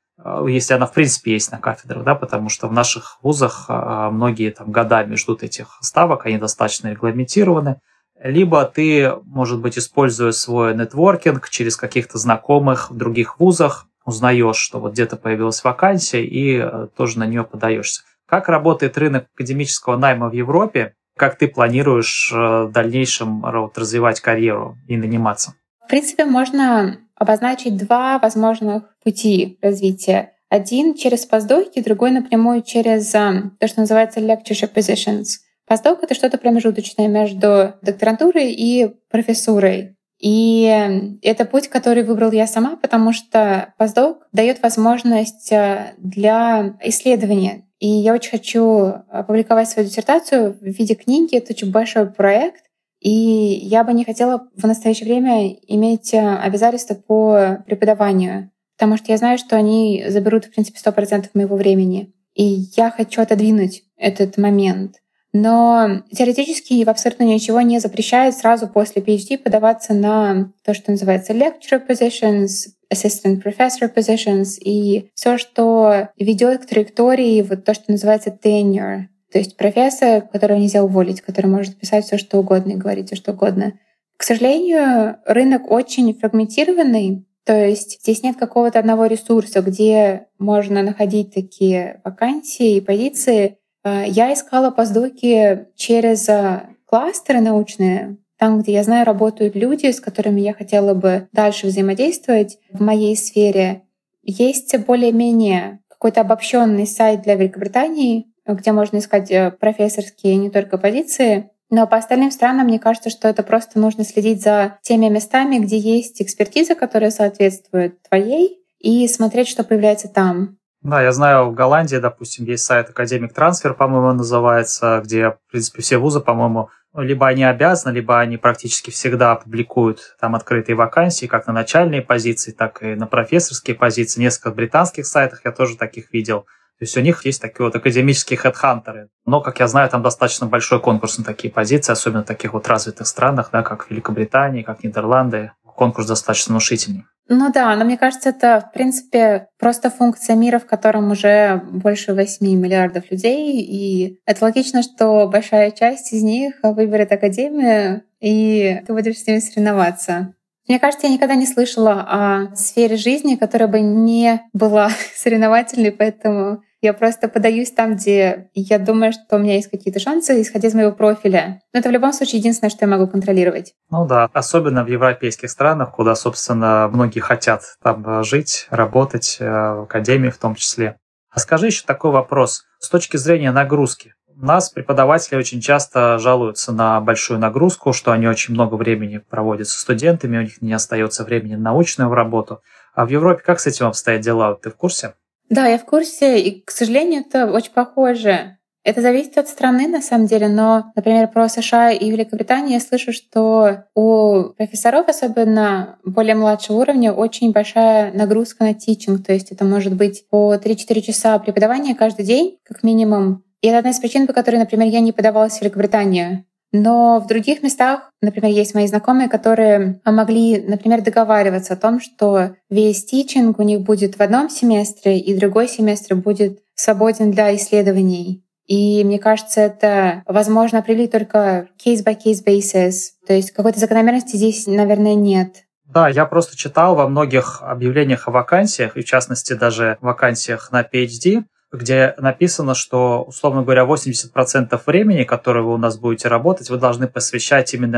если 0.47 0.75
она 0.75 0.87
в 0.87 0.93
принципе 0.93 1.33
есть 1.33 1.51
на 1.51 1.59
кафедрах, 1.59 2.05
да, 2.05 2.15
потому 2.15 2.49
что 2.49 2.69
в 2.69 2.73
наших 2.73 3.19
вузах 3.23 3.67
э, 3.69 4.09
многие 4.11 4.51
там 4.51 4.71
годами 4.71 5.15
ждут 5.15 5.43
этих 5.43 5.79
ставок, 5.81 6.27
они 6.27 6.39
достаточно 6.39 6.89
регламентированы. 6.89 7.81
Либо 8.23 8.65
ты, 8.67 9.15
может 9.25 9.61
быть, 9.61 9.79
используя 9.79 10.33
свой 10.33 10.75
нетворкинг 10.75 11.49
через 11.49 11.77
каких-то 11.77 12.19
знакомых 12.19 12.91
в 12.91 12.97
других 12.97 13.41
вузах, 13.41 13.87
узнаешь, 14.05 14.57
что 14.57 14.79
вот 14.79 14.93
где-то 14.93 15.17
появилась 15.17 15.65
вакансия, 15.65 16.25
и 16.25 16.59
э, 16.59 16.89
тоже 16.97 17.19
на 17.19 17.27
нее 17.27 17.45
подаешься. 17.45 18.03
Как 18.27 18.49
работает 18.49 18.99
рынок 18.99 19.27
академического 19.35 19.97
найма 19.97 20.29
в 20.29 20.33
Европе? 20.33 20.95
Как 21.17 21.37
ты 21.37 21.49
планируешь 21.49 22.31
в 22.33 22.71
дальнейшем 22.71 23.45
развивать 23.45 24.21
карьеру 24.21 24.79
и 24.87 24.97
наниматься? 24.97 25.55
Принципе, 25.90 26.24
можно 26.24 26.98
обозначить 27.16 27.76
два 27.76 28.20
возможных 28.20 28.85
пути 29.03 29.59
развития. 29.61 30.35
Один 30.48 30.94
через 30.94 31.26
постдоки, 31.26 31.83
другой 31.83 32.12
напрямую 32.12 32.62
через 32.62 33.12
um, 33.12 33.50
то, 33.59 33.66
что 33.66 33.81
называется 33.81 34.20
lectureship 34.20 34.72
positions. 34.72 35.40
Постдок— 35.66 36.00
это 36.03 36.14
что-то 36.14 36.38
промежуточное 36.38 37.09
между 37.09 37.74
докторантурой 37.83 38.53
и 38.53 38.94
профессурой. 39.11 39.96
И 40.20 41.18
это 41.22 41.44
путь, 41.44 41.66
который 41.66 42.05
выбрал 42.05 42.31
я 42.31 42.46
сама, 42.46 42.76
потому 42.76 43.12
что 43.12 43.74
постдок 43.76 44.29
дает 44.31 44.62
возможность 44.62 45.50
э, 45.50 45.94
для 45.98 46.76
исследования. 46.85 47.64
И 47.81 47.88
я 47.88 48.14
очень 48.14 48.31
хочу 48.31 48.92
опубликовать 49.11 49.68
свою 49.68 49.88
диссертацию 49.88 50.53
в 50.53 50.64
виде 50.64 50.94
книги. 50.94 51.37
Это 51.37 51.53
очень 51.53 51.72
большой 51.72 52.07
проект, 52.07 52.70
и 53.01 53.11
я 53.11 53.83
бы 53.83 53.93
не 53.95 54.05
хотела 54.05 54.49
в 54.55 54.67
настоящее 54.67 55.07
время 55.07 55.57
иметь 55.67 56.13
э, 56.13 56.19
обязательства 56.19 56.95
по 56.95 57.63
преподаванию, 57.67 58.51
потому 58.77 58.97
что 58.97 59.11
я 59.11 59.19
знаю, 59.19 59.39
что 59.39 59.57
они 59.57 60.05
заберут, 60.09 60.45
в 60.45 60.51
принципе, 60.51 60.79
100% 60.79 61.31
моего 61.35 61.57
времени. 61.57 62.13
И 62.35 62.67
я 62.77 62.91
хочу 62.91 63.23
отодвинуть 63.23 63.85
этот 63.97 64.37
момент. 64.37 64.97
Но 65.33 66.03
теоретически 66.13 66.85
в 66.85 66.89
абсолютно 66.89 67.23
ничего 67.25 67.61
не 67.61 67.79
запрещает 67.79 68.37
сразу 68.37 68.67
после 68.69 69.01
PhD 69.01 69.39
подаваться 69.39 69.95
на 69.95 70.53
то, 70.65 70.75
что 70.75 70.91
называется 70.91 71.33
lecturer 71.33 71.87
positions, 71.87 72.49
assistant 72.93 73.43
professor 73.43 73.93
positions 73.95 74.59
и 74.61 75.11
все, 75.15 75.39
что 75.39 76.09
ведет 76.19 76.63
к 76.63 76.67
траектории, 76.67 77.43
вот 77.43 77.65
то, 77.65 77.75
что 77.75 77.93
называется 77.93 78.31
tenure. 78.31 79.05
То 79.33 79.38
есть 79.38 79.57
профессор, 79.57 80.23
которого 80.23 80.59
нельзя 80.59 80.83
уволить, 80.83 81.21
который 81.21 81.47
может 81.47 81.77
писать 81.77 82.05
все, 82.05 82.19
что 82.19 82.38
угодно 82.38 82.73
и 82.73 82.77
говорить 82.77 83.07
все, 83.07 83.16
что 83.16 83.33
угодно. 83.33 83.75
К 84.16 84.23
сожалению, 84.23 85.16
рынок 85.25 85.71
очень 85.71 86.12
фрагментированный, 86.14 87.25
то 87.45 87.55
есть 87.55 88.01
здесь 88.03 88.23
нет 88.23 88.37
какого-то 88.37 88.79
одного 88.79 89.07
ресурса, 89.07 89.62
где 89.62 90.27
можно 90.38 90.83
находить 90.83 91.33
такие 91.35 92.01
вакансии 92.05 92.77
и 92.77 92.81
позиции. 92.81 93.59
Э, 93.83 94.05
я 94.07 94.33
искала 94.33 94.71
постдоки 94.71 95.66
через 95.75 96.29
э, 96.29 96.62
кластеры 96.85 97.40
научные, 97.40 98.19
там, 98.38 98.61
где 98.61 98.73
я 98.73 98.83
знаю, 98.83 99.07
работают 99.07 99.57
люди, 99.57 99.90
с 99.90 100.01
которыми 100.01 100.40
я 100.40 100.55
хотела 100.55 100.95
бы 100.95 101.29
дальше 101.33 101.66
взаимодействовать 101.66 102.59
в 102.73 102.81
моей 102.83 103.16
сфере. 103.16 103.83
Есть 104.23 104.77
более-менее 104.87 105.81
какой-то 105.88 106.21
обобщенный 106.21 106.87
сайт 106.87 107.23
для 107.23 107.35
Великобритании, 107.35 108.30
где 108.46 108.72
можно 108.72 108.98
искать 108.98 109.31
э, 109.31 109.50
профессорские 109.50 110.37
не 110.37 110.50
только 110.50 110.79
позиции. 110.79 111.50
Но 111.70 111.87
по 111.87 111.96
остальным 111.96 112.31
странам, 112.31 112.66
мне 112.66 112.81
кажется, 112.81 113.11
что 113.11 113.29
это 113.29 113.42
просто 113.42 113.79
нужно 113.79 114.05
следить 114.05 114.42
за 114.42 114.79
теми 114.83 115.07
местами, 115.09 115.59
где 115.59 115.79
есть 115.79 116.20
экспертиза, 116.20 116.74
которая 116.74 117.11
соответствует 117.11 118.03
твоей, 118.03 118.59
и 118.81 119.07
смотреть, 119.07 119.48
что 119.48 119.62
появляется 119.62 120.09
там. 120.09 120.57
Да, 120.83 121.03
я 121.03 121.12
знаю, 121.12 121.50
в 121.50 121.55
Голландии, 121.55 121.96
допустим, 121.96 122.46
есть 122.46 122.64
сайт 122.64 122.88
Академик 122.88 123.35
Трансфер, 123.35 123.74
по-моему, 123.74 124.12
называется, 124.14 125.03
где, 125.05 125.31
в 125.31 125.38
принципе, 125.50 125.83
все 125.83 125.98
вузы, 125.98 126.20
по-моему, 126.20 126.70
либо 126.96 127.29
они 127.29 127.44
обязаны, 127.44 127.94
либо 127.94 128.18
они 128.18 128.38
практически 128.38 128.90
всегда 128.90 129.37
публикуют 129.37 130.16
там 130.18 130.35
открытые 130.35 130.76
вакансии, 130.76 131.26
как 131.26 131.46
на 131.46 131.53
начальные 131.53 132.03
позиции, 132.03 132.50
так 132.50 132.83
и 132.83 132.94
на 132.94 133.07
профессорские 133.07 133.76
позиции. 133.76 134.20
Несколько 134.20 134.50
британских 134.50 135.07
сайтах 135.07 135.42
я 135.44 135.53
тоже 135.53 135.76
таких 135.76 136.12
видел. 136.12 136.46
То 136.81 136.85
есть 136.85 136.97
у 136.97 137.03
них 137.03 137.27
есть 137.27 137.43
такие 137.43 137.66
вот 137.66 137.77
академические 137.77 138.38
хедхантеры. 138.38 139.11
Но, 139.27 139.43
как 139.43 139.61
я 139.61 139.69
знаю, 139.69 139.90
там 139.90 140.03
достаточно 140.03 140.47
большой 140.47 140.81
конкурс 140.81 141.19
на 141.19 141.25
такие 141.25 141.53
позиции, 141.53 141.93
особенно 141.93 142.23
в 142.23 142.27
таких 142.27 142.55
вот 142.55 142.66
развитых 142.69 143.07
странах, 143.07 143.51
да, 143.53 143.62
как 143.62 143.90
Великобритания, 143.90 144.64
как 144.64 144.83
Нидерланды. 144.83 145.53
Конкурс 145.62 146.07
достаточно 146.07 146.53
внушительный. 146.53 147.05
Ну 147.29 147.53
да, 147.53 147.77
но 147.77 147.85
мне 147.85 147.99
кажется, 147.99 148.31
это, 148.31 148.66
в 148.66 148.73
принципе, 148.73 149.49
просто 149.59 149.90
функция 149.90 150.37
мира, 150.37 150.59
в 150.59 150.64
котором 150.64 151.11
уже 151.11 151.62
больше 151.71 152.14
8 152.14 152.47
миллиардов 152.47 153.11
людей. 153.11 153.61
И 153.61 154.19
это 154.25 154.43
логично, 154.47 154.83
что 154.83 155.29
большая 155.29 155.73
часть 155.73 156.14
из 156.14 156.23
них 156.23 156.55
выберет 156.62 157.12
академию, 157.12 158.05
и 158.21 158.83
ты 158.87 158.93
будешь 158.95 159.19
с 159.19 159.27
ними 159.27 159.40
соревноваться. 159.40 160.33
Мне 160.66 160.79
кажется, 160.79 161.09
я 161.09 161.12
никогда 161.12 161.35
не 161.35 161.47
слышала 161.47 162.07
о 162.09 162.57
сфере 162.57 162.97
жизни, 162.97 163.37
которая 163.37 163.69
бы 163.69 163.81
не 163.81 164.40
была 164.55 164.90
соревновательной, 165.14 165.93
поэтому 165.93 166.62
я 166.83 166.93
просто 166.95 167.29
подаюсь 167.29 167.71
там, 167.71 167.97
где 167.97 168.51
я 168.55 168.79
думаю, 168.79 169.12
что 169.12 169.37
у 169.37 169.38
меня 169.38 169.55
есть 169.55 169.71
какие-то 169.71 170.01
шансы, 170.01 170.40
исходя 170.40 170.69
из 170.69 170.75
моего 170.75 170.93
профиля. 170.93 171.61
Но 171.73 171.81
это 171.81 171.88
в 171.88 171.93
любом 171.93 172.12
случае 172.12 172.38
единственное, 172.38 172.71
что 172.71 172.85
я 172.85 172.90
могу 172.90 173.07
контролировать. 173.07 173.75
Ну 173.90 174.07
да, 174.07 174.29
особенно 174.33 174.85
в 174.85 174.88
европейских 174.88 175.51
странах, 175.51 175.93
куда, 175.93 176.14
собственно, 176.14 176.88
многие 176.93 177.21
хотят 177.21 177.62
там 177.83 178.05
э, 178.07 178.25
жить, 178.25 178.66
работать, 178.71 179.37
э, 179.40 179.45
в 179.45 179.83
академии 179.83 180.31
в 180.31 180.38
том 180.38 180.55
числе. 180.55 180.97
А 181.31 181.38
скажи 181.38 181.66
еще 181.66 181.85
такой 181.87 182.11
вопрос. 182.11 182.64
С 182.79 182.88
точки 182.88 183.16
зрения 183.16 183.53
нагрузки, 183.53 184.14
у 184.29 184.47
нас 184.47 184.71
преподаватели 184.71 185.37
очень 185.37 185.61
часто 185.61 186.19
жалуются 186.19 186.73
на 186.73 186.99
большую 187.03 187.38
нагрузку, 187.38 187.93
что 187.93 188.11
они 188.11 188.27
очень 188.27 188.55
много 188.55 188.75
времени 188.77 189.19
проводят 189.19 189.69
со 189.69 189.79
студентами, 189.79 190.38
у 190.38 190.43
них 190.43 190.62
не 190.62 190.73
остается 190.73 191.25
времени 191.25 191.57
на 191.57 191.73
научную 191.73 192.12
работу. 192.14 192.62
А 192.95 193.05
в 193.05 193.11
Европе 193.11 193.43
как 193.45 193.61
с 193.61 193.66
этим 193.66 193.87
обстоят 193.87 194.23
дела? 194.23 194.55
Ты 194.55 194.71
в 194.71 194.77
курсе? 194.77 195.12
Да, 195.51 195.67
я 195.67 195.79
в 195.79 195.85
курсе, 195.85 196.41
и, 196.41 196.63
к 196.63 196.71
сожалению, 196.71 197.23
это 197.27 197.51
очень 197.53 197.73
похоже. 197.73 198.57
Это 198.83 199.03
зависит 199.03 199.37
от 199.37 199.49
страны, 199.49 199.89
на 199.89 200.01
самом 200.01 200.27
деле, 200.27 200.49
но, 200.49 200.93
например, 200.97 201.29
про 201.29 201.49
США 201.49 201.91
и 201.91 202.11
Великобританию 202.11 202.75
я 202.75 202.81
слышу, 202.81 203.13
что 203.13 203.85
у 203.95 204.55
профессоров, 204.57 205.09
особенно 205.09 205.99
более 206.03 206.35
младшего 206.35 206.79
уровня, 206.79 207.13
очень 207.13 207.53
большая 207.53 208.13
нагрузка 208.13 208.65
на 208.65 208.73
тичинг, 208.73 209.27
то 209.27 209.35
есть 209.35 209.53
это 209.53 209.65
может 209.67 209.95
быть 209.95 210.25
по 210.31 210.55
3-4 210.55 211.01
часа 211.03 211.39
преподавания 211.39 211.95
каждый 211.95 212.25
день, 212.25 212.59
как 212.65 212.83
минимум. 212.83 213.45
И 213.61 213.67
это 213.69 213.79
одна 213.79 213.91
из 213.91 213.99
причин, 213.99 214.27
по 214.27 214.33
которой, 214.33 214.57
например, 214.57 214.89
я 214.89 215.01
не 215.01 215.13
подавалась 215.13 215.59
в 215.59 215.61
Великобританию. 215.61 216.47
Но 216.73 217.21
в 217.21 217.27
других 217.27 217.63
местах, 217.63 218.11
например, 218.23 218.53
есть 218.53 218.75
мои 218.75 218.87
знакомые, 218.87 219.29
которые 219.29 220.01
могли, 220.05 220.61
например, 220.61 221.03
договариваться 221.03 221.75
о 221.75 221.77
том, 221.77 222.01
что 222.01 222.55
весь 222.69 223.05
тичинг 223.05 223.59
у 223.59 223.63
них 223.63 223.81
будет 223.81 224.17
в 224.17 224.21
одном 224.21 224.49
семестре, 224.49 225.19
и 225.19 225.37
другой 225.37 225.69
семестр 225.69 226.15
будет 226.15 226.61
свободен 226.75 227.33
для 227.33 227.55
исследований. 227.57 228.45
И 228.67 229.03
мне 229.03 229.19
кажется, 229.19 229.63
это 229.63 230.23
возможно 230.27 230.79
определить 230.79 231.11
только 231.11 231.69
case-by-case 231.85 232.45
basis. 232.47 232.93
То 233.27 233.33
есть 233.33 233.51
какой-то 233.51 233.81
закономерности 233.81 234.37
здесь, 234.37 234.69
наверное, 234.69 235.15
нет. 235.15 235.65
Да, 235.85 236.09
я 236.09 236.25
просто 236.25 236.57
читал 236.57 236.95
во 236.95 237.09
многих 237.09 237.63
объявлениях 237.63 238.29
о 238.29 238.31
вакансиях, 238.31 238.97
и 238.97 239.01
в 239.01 239.05
частности 239.05 239.55
даже 239.55 239.99
вакансиях 240.01 240.71
на 240.71 240.83
PhD, 240.83 241.43
где 241.73 242.15
написано, 242.19 242.75
что, 242.75 243.23
условно 243.23 243.63
говоря, 243.63 243.85
80% 243.85 244.81
времени, 244.87 245.25
которое 245.25 245.63
вы 245.63 245.75
у 245.75 245.79
нас 245.79 245.99
будете 245.99 246.29
работать, 246.29 246.69
вы 246.71 246.79
должны 246.79 247.07
посвящать 247.07 247.73
именно 247.75 247.97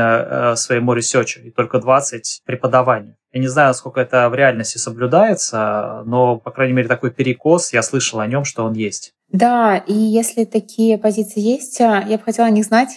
э, 0.53 0.55
своему 0.55 0.93
research 0.93 1.31
у, 1.31 1.41
и 1.41 1.49
только 1.49 1.77
20% 1.77 2.21
преподаванию. 2.45 3.15
Я 3.31 3.39
не 3.39 3.47
знаю, 3.47 3.69
насколько 3.69 3.99
это 3.99 4.29
в 4.29 4.35
реальности 4.35 4.77
соблюдается, 4.77 6.03
но, 6.05 6.37
по 6.37 6.51
крайней 6.51 6.73
мере, 6.73 6.87
такой 6.87 7.09
перекос, 7.09 7.73
я 7.73 7.81
слышал 7.81 8.19
о 8.19 8.27
нем, 8.27 8.45
что 8.45 8.63
он 8.63 8.73
есть. 8.73 9.13
Да, 9.31 9.77
и 9.77 9.93
если 9.93 10.45
такие 10.45 10.99
позиции 10.99 11.39
есть, 11.39 11.81
а, 11.81 12.03
я 12.07 12.19
бы 12.19 12.23
хотела 12.23 12.47
о 12.47 12.51
них 12.51 12.65
знать. 12.65 12.89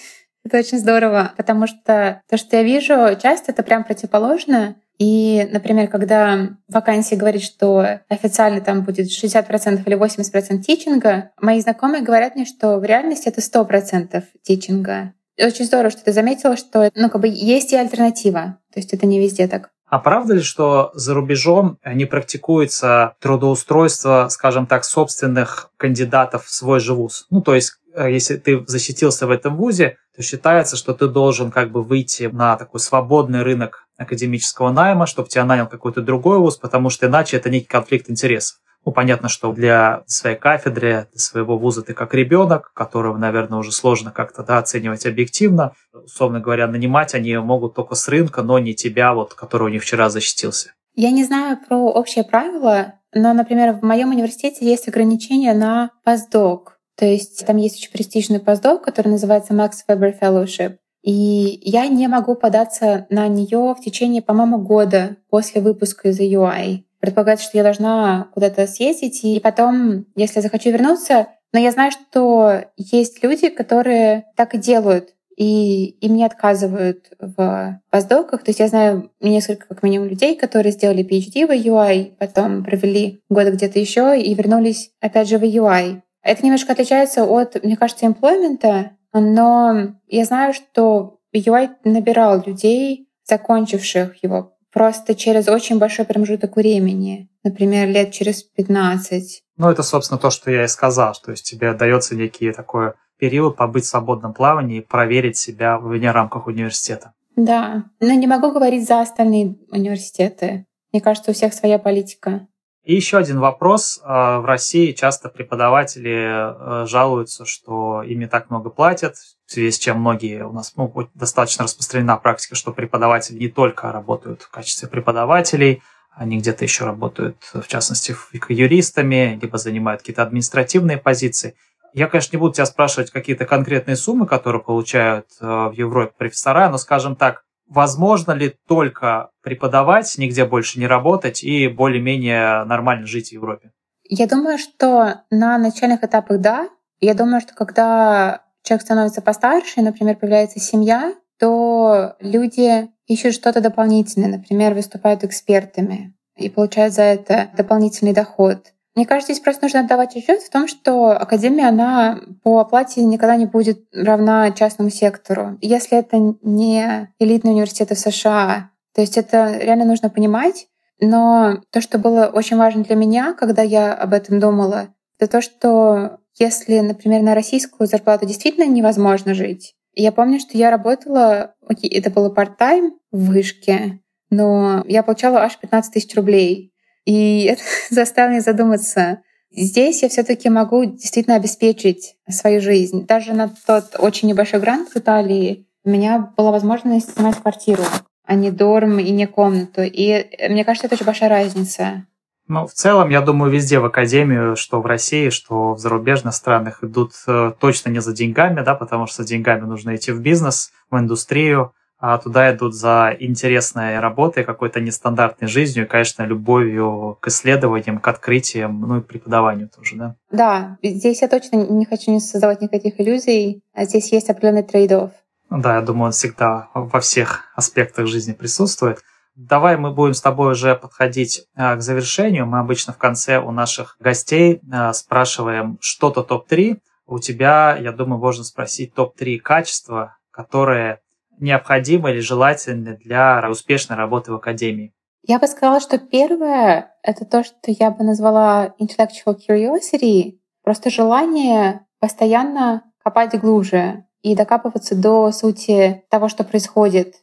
Это 0.45 0.59
очень 0.59 0.79
здорово, 0.79 1.33
потому 1.37 1.67
что 1.67 2.21
то, 2.29 2.37
что 2.37 2.57
я 2.57 2.63
вижу, 2.63 3.19
часто 3.21 3.51
это 3.51 3.63
прям 3.63 3.83
противоположно. 3.83 4.77
И, 4.99 5.47
например, 5.53 5.89
когда 5.89 6.57
вакансия 6.69 7.17
говорит, 7.17 7.43
что 7.43 8.01
официально 8.09 8.61
там 8.61 8.83
будет 8.83 9.09
60% 9.09 9.83
или 9.85 9.97
80% 9.97 10.63
teaching 10.63 11.17
а, 11.17 11.31
мои 11.41 11.61
знакомые 11.61 12.03
говорят 12.03 12.35
мне, 12.35 12.47
что 12.47 12.79
в 12.79 12.85
реальности 12.85 13.29
это 13.29 13.41
100% 13.41 14.23
teaching 14.43 14.99
а. 14.99 15.13
И 15.37 15.45
очень 15.45 15.67
здорово, 15.67 15.91
что 15.91 16.03
ты 16.03 16.13
заметила, 16.13 16.57
что 16.57 16.91
ну, 16.95 17.11
как 17.11 17.21
бы 17.21 17.29
есть 17.29 17.73
и 17.73 17.77
альтернатива. 17.77 18.59
То 18.73 18.81
есть 18.81 18.95
это 18.95 19.07
не 19.07 19.21
везде 19.21 19.47
так. 19.49 19.71
А 19.89 19.99
правда 19.99 20.35
ли, 20.35 20.41
что 20.41 20.91
за 20.95 21.15
рубежом 21.15 21.79
не 21.85 22.07
практикуется 22.07 23.15
трудоустройство, 23.21 24.27
скажем 24.31 24.67
так, 24.67 24.85
собственных 24.85 25.71
кандидатов 25.77 26.47
в 26.47 26.53
свой 26.53 26.81
же 26.81 26.95
вуз? 26.95 27.27
Ну, 27.31 27.41
то 27.41 27.55
есть, 27.55 27.75
э, 27.95 28.11
если 28.11 28.37
ты 28.37 28.65
защитился 28.67 29.29
в 29.29 29.31
этом 29.31 29.57
вузе, 29.57 29.99
то 30.17 30.23
считается, 30.23 30.77
что 30.77 30.93
ты 30.93 31.07
должен 31.07 31.53
как 31.53 31.71
бы 31.71 31.85
выйти 31.85 32.25
на 32.25 32.57
такой 32.57 32.81
свободный 32.81 33.43
рынок 33.43 33.86
академического 33.97 34.71
найма, 34.71 35.07
чтобы 35.07 35.29
тебя 35.29 35.45
нанял 35.45 35.67
какой-то 35.67 36.03
другой 36.03 36.39
вуз, 36.39 36.57
потому 36.57 36.91
что 36.91 37.07
иначе 37.07 37.37
это 37.37 37.51
некий 37.51 37.67
конфликт 37.67 38.11
интересов. 38.11 38.59
Ну, 38.85 38.93
понятно, 38.93 39.29
что 39.29 39.53
для 39.53 40.05
своей 40.07 40.37
кафедры, 40.37 41.09
для 41.11 41.19
своего 41.19 41.59
вуза 41.59 41.83
ты 41.83 41.93
как 41.93 42.15
ребенок, 42.15 42.73
которого, 42.73 43.19
наверное, 43.19 43.59
уже 43.59 43.73
сложно 43.73 44.13
как-то 44.13 44.45
да, 44.45 44.59
оценивать 44.59 45.07
объективно. 45.07 45.73
Условно 45.93 46.39
говоря, 46.39 46.69
нанимать 46.69 47.13
они 47.13 47.37
могут 47.39 47.75
только 47.75 47.97
с 47.97 48.07
рынка, 48.07 48.43
но 48.43 48.61
не 48.61 48.75
тебя, 48.75 49.13
вот, 49.13 49.35
который 49.35 49.65
у 49.65 49.71
них 49.71 49.83
вчера 49.83 50.09
защитился. 50.09 50.73
Я 50.95 51.11
не 51.11 51.25
знаю 51.25 51.59
про 51.69 51.77
общее 51.77 52.23
правило, 52.23 52.95
но, 53.13 53.33
например, 53.33 53.73
в 53.73 53.83
моем 53.83 54.11
университете 54.11 54.65
есть 54.65 54.87
ограничения 54.87 55.53
на 55.53 55.91
постдок. 56.05 56.79
То 56.97 57.05
есть 57.05 57.45
там 57.45 57.57
есть 57.57 57.79
очень 57.79 57.91
престижный 57.91 58.41
постдок, 58.41 58.83
который 58.83 59.09
называется 59.09 59.53
Max 59.53 59.73
Weber 59.89 60.15
Fellowship. 60.19 60.77
И 61.07 61.61
я 61.63 61.87
не 61.87 62.09
могу 62.09 62.35
податься 62.35 63.07
на 63.11 63.29
нее 63.29 63.77
в 63.79 63.81
течение, 63.81 64.23
по-моему, 64.23 64.59
года 64.59 65.17
после 65.31 65.61
выпуска 65.61 66.09
из 66.09 66.19
UI. 66.19 66.83
Предполагается, 66.99 67.47
что 67.47 67.57
я 67.57 67.63
должна 67.63 68.27
куда-то 68.35 68.67
съездить, 68.67 69.23
и 69.23 69.39
потом, 69.39 70.07
если 70.17 70.41
захочу 70.41 70.71
вернуться, 70.71 71.29
но 71.53 71.61
я 71.61 71.71
знаю, 71.71 71.93
что 71.93 72.63
есть 72.77 73.23
люди, 73.23 73.51
которые 73.51 74.25
так 74.35 74.57
и 74.57 74.59
делают, 74.59 75.11
и 75.37 75.85
им 76.01 76.17
не 76.17 76.25
отказывают 76.25 77.07
в 77.21 77.81
постдоках. 77.89 78.43
То 78.43 78.51
есть 78.51 78.59
я 78.59 78.67
знаю 78.67 79.13
несколько, 79.21 79.69
как 79.69 79.85
минимум, 79.85 80.09
людей, 80.09 80.35
которые 80.35 80.73
сделали 80.73 81.05
PhD 81.05 81.47
в 81.47 81.53
UI, 81.53 82.15
потом 82.19 82.65
провели 82.65 83.21
год 83.29 83.47
где-то 83.47 83.79
еще 83.79 84.21
и 84.21 84.35
вернулись 84.35 84.91
опять 85.01 85.29
же 85.29 85.39
в 85.39 85.45
UI. 85.45 86.01
Это 86.25 86.45
немножко 86.45 86.73
отличается 86.73 87.25
от, 87.25 87.63
мне 87.63 87.77
кажется, 87.77 88.07
эмплоймента, 88.07 88.96
но 89.21 89.95
я 90.09 90.25
знаю, 90.25 90.55
что 90.55 91.19
UI 91.35 91.71
набирал 91.85 92.43
людей, 92.45 93.09
закончивших 93.25 94.23
его 94.23 94.57
просто 94.73 95.15
через 95.15 95.49
очень 95.49 95.79
большой 95.79 96.05
промежуток 96.05 96.57
времени, 96.57 97.31
например, 97.43 97.89
лет 97.89 98.13
через 98.13 98.43
15. 98.43 99.43
Ну, 99.57 99.71
это, 99.71 99.83
собственно, 99.83 100.19
то, 100.19 100.31
что 100.31 100.51
я 100.51 100.65
и 100.65 100.69
сказал, 100.69 101.15
то 101.15 101.31
есть 101.31 101.49
тебе 101.49 101.73
дается 101.73 102.15
некий 102.15 102.53
такой 102.53 102.93
период 103.19 103.57
побыть 103.57 103.85
в 103.85 103.89
свободном 103.89 104.35
плавании 104.35 104.79
и 104.79 104.87
проверить 104.87 105.39
себя 105.39 105.79
вне 105.79 106.11
рамках 106.11 106.47
университета. 106.47 107.15
Да, 107.37 107.85
но 108.01 108.13
не 108.13 108.27
могу 108.27 108.51
говорить 108.51 108.87
за 108.87 109.01
остальные 109.01 109.57
университеты. 109.71 110.67
Мне 110.93 111.01
кажется, 111.01 111.31
у 111.31 111.35
всех 111.35 111.55
своя 111.55 111.79
политика. 111.79 112.47
И 112.87 112.95
еще 112.95 113.19
один 113.19 113.41
вопрос. 113.41 114.01
А, 114.05 114.39
в 114.39 114.45
России 114.45 114.93
часто 114.93 115.29
преподаватели 115.29 116.85
э, 116.85 116.87
жалуются, 116.87 117.45
что 117.45 118.05
им 118.05 118.21
не 118.21 118.29
так 118.29 118.49
много 118.49 118.71
платят, 118.71 119.17
в 119.45 119.51
связи 119.51 119.73
с 119.73 119.79
чем 119.79 119.99
многие 119.99 120.45
у 120.45 120.53
нас 120.53 120.73
ну, 120.77 120.95
достаточно 121.15 121.65
распространена 121.65 122.17
практика, 122.17 122.55
что 122.55 122.73
преподаватели 122.73 123.39
не 123.39 123.49
только 123.49 123.91
работают 123.91 124.43
в 124.43 124.51
качестве 124.51 124.87
преподавателей, 124.89 125.83
они 126.13 126.39
где-то 126.39 126.63
еще 126.63 126.85
работают, 126.85 127.39
в 127.53 127.67
частности, 127.67 128.15
юристами, 128.49 129.37
либо 129.43 129.59
занимают 129.59 130.03
какие-то 130.03 130.23
административные 130.23 130.97
позиции. 130.97 131.57
Я, 131.93 132.07
конечно, 132.07 132.37
не 132.37 132.41
буду 132.41 132.55
тебя 132.55 132.67
спрашивать 132.67 133.11
какие-то 133.11 133.47
конкретные 133.47 133.97
суммы, 133.97 134.27
которые 134.27 134.63
получают 134.63 135.27
э, 135.41 135.45
в 135.45 135.73
Европе 135.73 136.13
профессора, 136.17 136.69
но, 136.69 136.79
скажем 136.79 137.17
так, 137.17 137.43
возможно 137.69 138.33
ли 138.33 138.55
только 138.69 139.31
преподавать, 139.43 140.17
нигде 140.19 140.45
больше 140.45 140.79
не 140.79 140.87
работать 140.87 141.43
и 141.43 141.69
более-менее 141.69 142.65
нормально 142.65 143.07
жить 143.07 143.31
в 143.31 143.33
Европе? 143.33 143.73
Я 144.09 144.27
думаю, 144.27 144.59
что 144.59 145.23
на 145.31 145.59
начальных 145.59 146.05
этапах 146.05 146.41
да. 146.41 146.69
Я 147.01 147.15
думаю, 147.15 147.41
что 147.41 147.55
когда 147.55 148.43
человек 148.63 148.83
становится 148.83 149.21
постарше, 149.21 149.83
например, 149.83 150.17
появляется 150.17 150.61
семья, 150.61 151.15
то 151.39 152.15
люди 152.21 152.89
ищут 153.07 153.35
что-то 153.35 153.61
дополнительное, 153.61 154.29
например, 154.29 154.75
выступают 154.75 155.25
экспертами 155.25 156.15
и 156.37 156.49
получают 156.49 156.95
за 156.95 157.03
это 157.03 157.51
дополнительный 157.57 158.13
доход. 158.13 158.73
Мне 158.97 159.05
кажется, 159.05 159.35
здесь 159.35 159.45
просто 159.45 159.65
нужно 159.65 159.81
отдавать 159.81 160.17
отчет 160.17 160.41
в 160.41 160.51
том, 160.51 160.67
что 160.67 161.11
академия, 161.11 161.69
она 161.69 162.19
по 162.43 162.61
оплате 162.61 163.05
никогда 163.05 163.37
не 163.37 163.45
будет 163.45 163.87
равна 163.93 164.51
частному 164.53 164.89
сектору. 164.89 165.59
Если 165.61 165.99
это 165.99 166.17
не 166.43 167.13
элитные 167.19 167.53
университеты 167.53 167.95
США, 167.95 168.71
то 168.95 169.03
есть 169.03 169.19
это 169.19 169.59
реально 169.59 169.85
нужно 169.85 170.09
понимать. 170.09 170.69
Но 170.99 171.59
то, 171.71 171.83
что 171.83 171.99
было 171.99 172.31
очень 172.33 172.57
важно 172.57 172.85
для 172.85 172.97
меня, 172.97 173.35
когда 173.35 173.61
я 173.61 173.93
об 173.93 174.15
этом 174.15 174.41
думала, 174.41 174.89
это 175.19 175.31
то, 175.31 175.43
что 175.43 176.19
если, 176.39 176.81
например, 176.81 177.21
на 177.21 177.35
российскую 177.35 177.87
зарплату 177.87 178.25
действительно 178.25 178.65
невозможно 178.65 179.35
жить, 179.35 179.75
я 179.93 180.11
помню, 180.11 180.41
что 180.41 180.57
я 180.57 180.71
работала, 180.71 181.55
это 181.69 182.11
было 182.11 182.33
part-time 182.33 182.93
в 183.13 183.27
вышке, 183.27 184.01
но 184.31 184.83
я 184.87 185.03
получала 185.03 185.41
аж 185.41 185.59
15 185.59 185.93
тысяч 185.93 186.15
рублей. 186.15 186.73
И 187.07 187.45
это 187.45 187.63
заставило 187.91 188.33
меня 188.33 188.41
задуматься. 188.43 189.23
Здесь 189.51 190.03
я 190.03 190.11
все-таки 190.11 190.51
могу 190.51 190.85
действительно 190.85 191.37
обеспечить 191.37 192.17
свою 192.29 192.61
жизнь. 192.61 193.07
Даже 193.07 193.33
на 193.33 193.51
тот 193.67 193.97
очень 193.99 194.29
небольшой 194.29 194.61
грант 194.61 194.91
в 194.91 194.97
Италии 194.97 195.67
у 195.85 195.89
меня 195.89 196.33
была 196.37 196.51
возможность 196.51 197.15
снимать 197.15 197.37
квартиру, 197.37 197.85
а 198.27 198.35
не 198.35 198.51
дорм 198.51 198.99
и 198.99 199.11
не 199.11 199.27
комнату. 199.27 199.83
И 199.83 200.27
мне 200.49 200.65
кажется, 200.65 200.89
это 200.89 200.97
очень 200.97 201.07
большая 201.07 201.31
разница. 201.31 202.07
Ну, 202.49 202.67
в 202.67 202.73
целом, 202.73 203.09
я 203.09 203.23
думаю, 203.23 203.51
везде 203.51 203.79
в 203.79 203.85
академию, 203.85 204.57
что 204.57 204.81
в 204.81 204.87
России, 204.87 205.31
что 205.31 205.75
в 205.75 205.79
зарубежных 205.79 206.35
странах 206.35 206.85
идут 206.85 207.13
э, 207.27 207.53
точно 207.59 207.91
не 207.91 208.01
за 208.01 208.13
деньгами, 208.13 208.63
да, 208.63 208.75
потому 208.75 209.09
что 209.09 209.25
деньгами 209.25 209.63
нужно 209.63 209.97
идти 209.97 210.13
в 210.13 210.21
бизнес, 210.21 210.71
в 210.89 210.97
индустрию, 210.97 211.73
а 211.99 212.19
туда 212.19 212.55
идут 212.55 212.75
за 212.75 213.17
интересной 213.19 213.99
работой, 214.01 214.45
какой-то 214.45 214.81
нестандартной 214.81 215.49
жизнью 215.49 215.87
и, 215.87 215.89
конечно, 215.89 216.23
любовью 216.25 217.19
к 217.21 217.29
исследованиям, 217.29 217.99
к 217.99 218.09
открытиям, 218.09 218.81
ну 218.81 218.99
и 218.99 219.03
преподаванию 219.03 219.69
тоже, 219.69 219.97
да? 219.97 220.17
Да, 220.31 220.79
здесь 220.83 221.23
я 221.23 221.29
точно 221.29 221.57
не 221.57 221.87
хочу 221.87 222.11
не 222.11 222.21
создавать 222.21 222.61
никаких 222.61 223.01
иллюзий, 223.01 223.63
а 223.75 223.85
здесь 223.85 224.13
есть 224.13 224.29
определенный 224.29 224.63
trade-off. 224.63 225.11
Ну 225.49 225.61
да, 225.61 225.77
я 225.77 225.83
думаю, 225.83 226.07
он 226.07 226.13
всегда 226.13 226.69
во 226.75 227.01
всех 227.01 227.45
аспектах 227.55 228.07
жизни 228.07 228.33
присутствует. 228.33 228.99
Давай 229.37 229.77
мы 229.77 229.93
будем 229.93 230.15
с 230.15 230.23
тобой 230.23 230.53
уже 230.53 230.75
подходить 230.75 231.47
а, 231.55 231.77
к 231.77 231.83
завершению. 231.83 232.47
Мы 232.47 232.59
обычно 232.59 232.95
в 232.95 232.99
конце 232.99 233.39
у 233.39 233.51
наших 233.51 233.97
гостей 234.01 234.61
а, 234.73 234.93
спрашиваем 234.95 235.77
что-то 235.81 236.23
топ-3. 236.23 236.79
У 237.07 237.19
тебя, 237.19 237.77
я 237.77 237.93
думаю, 237.93 238.19
можно 238.19 238.45
спросить 238.45 238.95
топ-3 238.95 239.39
качества, 239.39 240.17
которые 240.31 241.01
необходимы 241.39 242.11
или 242.11 242.21
желательны 242.21 242.97
для 242.97 243.47
успешной 243.51 243.97
работы 243.97 244.33
в 244.33 244.37
академии. 244.37 244.93
Я 245.23 245.39
бы 245.39 245.47
сказала, 245.47 245.81
что 245.81 245.99
первое— 245.99 246.95
это 247.03 247.25
то, 247.25 247.43
что 247.43 247.57
я 247.67 247.91
бы 247.91 248.05
назвала 248.05 248.75
intellectual 248.81 249.37
curiosity, 249.37 250.39
просто 250.63 250.91
желание 250.91 251.81
постоянно 251.99 252.85
копать 253.03 253.39
глубже 253.41 254.05
и 254.23 254.37
докапываться 254.37 254.95
до 254.95 255.33
сути 255.33 256.05
того, 256.11 256.29
что 256.29 256.45
происходит. 256.45 257.17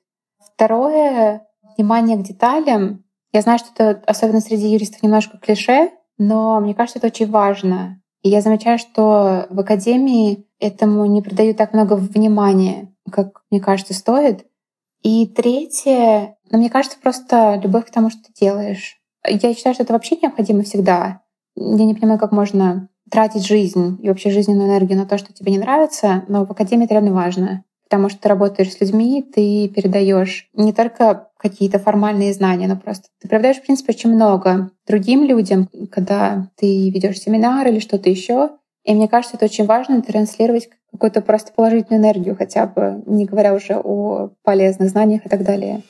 Второе 0.54 1.48
внимание 1.76 2.18
к 2.18 2.24
деталям. 2.24 3.04
Я 3.32 3.42
знаю, 3.42 3.60
что 3.60 3.70
это, 3.74 4.04
особенно 4.06 4.42
среди 4.42 4.68
юристов, 4.68 5.02
немножко 5.02 5.38
клише, 5.38 5.92
но 6.18 6.60
мне 6.60 6.76
кажется, 6.76 7.00
это 7.00 7.08
очень 7.08 7.30
важно. 7.30 8.02
И 8.22 8.30
я 8.30 8.42
замечаю, 8.42 8.80
что 8.80 9.48
в 9.50 9.60
академии 9.60 10.46
этому 10.60 11.06
не 11.06 11.22
придают 11.22 11.58
так 11.58 11.74
много 11.74 11.96
внимания, 11.96 12.93
как, 13.12 13.44
мне 13.52 13.60
кажется, 13.60 13.94
стоит. 13.94 14.46
И 15.02 15.28
третье, 15.28 16.38
ну, 16.50 16.58
мне 16.58 16.70
кажется, 16.70 16.98
просто 17.02 17.60
любовь 17.62 17.88
к 17.88 17.92
тому, 17.92 18.10
что 18.10 18.20
ты 18.24 18.34
делаешь. 18.40 18.98
Я 19.28 19.54
считаю, 19.54 19.74
что 19.74 19.84
это 19.84 19.94
вообще 19.94 20.18
необходимо 20.22 20.64
всегда. 20.64 21.22
Я 21.56 21.86
не 21.86 21.94
понимаю, 21.94 22.20
как 22.20 22.32
можно 22.32 22.90
тратить 23.10 23.46
жизнь 23.46 24.00
и 24.02 24.08
вообще 24.08 24.32
жизненную 24.32 24.70
энергию 24.70 24.98
на 24.98 25.06
то, 25.06 25.18
что 25.18 25.34
тебе 25.34 25.52
не 25.52 25.60
нравится, 25.60 26.24
но 26.28 26.46
в 26.46 26.52
академии 26.52 26.86
это 26.86 26.96
реально 26.96 27.14
важно 27.14 27.64
потому 27.94 28.10
что 28.10 28.22
ты 28.22 28.30
работаешь 28.30 28.74
с 28.74 28.82
людьми, 28.82 29.22
ты 29.22 29.68
передаешь 29.68 30.50
не 30.56 30.74
только 30.74 31.30
какие-то 31.38 31.78
формальные 31.78 32.34
знания, 32.34 32.68
но 32.68 32.76
просто 32.76 33.10
ты 33.22 33.28
передаешь, 33.28 33.58
в 33.58 33.62
принципе, 33.62 33.94
очень 33.94 34.12
много 34.12 34.72
другим 34.88 35.24
людям, 35.24 35.70
когда 35.92 36.50
ты 36.56 36.90
ведешь 36.90 37.20
семинар 37.20 37.68
или 37.68 37.78
что-то 37.78 38.10
еще. 38.10 38.50
И 38.84 38.94
мне 38.94 39.08
кажется, 39.08 39.38
это 39.38 39.46
очень 39.46 39.66
важно 39.66 40.02
транслировать 40.02 40.70
какую-то 40.92 41.22
просто 41.22 41.54
положительную 41.54 42.02
энергию, 42.02 42.36
хотя 42.36 42.66
бы 42.66 43.02
не 43.06 43.26
говоря 43.26 43.54
уже 43.54 43.80
о 43.82 44.32
полезных 44.44 44.90
знаниях 44.90 45.26
и 45.26 45.30
так 45.30 45.44
далее. 45.44 45.82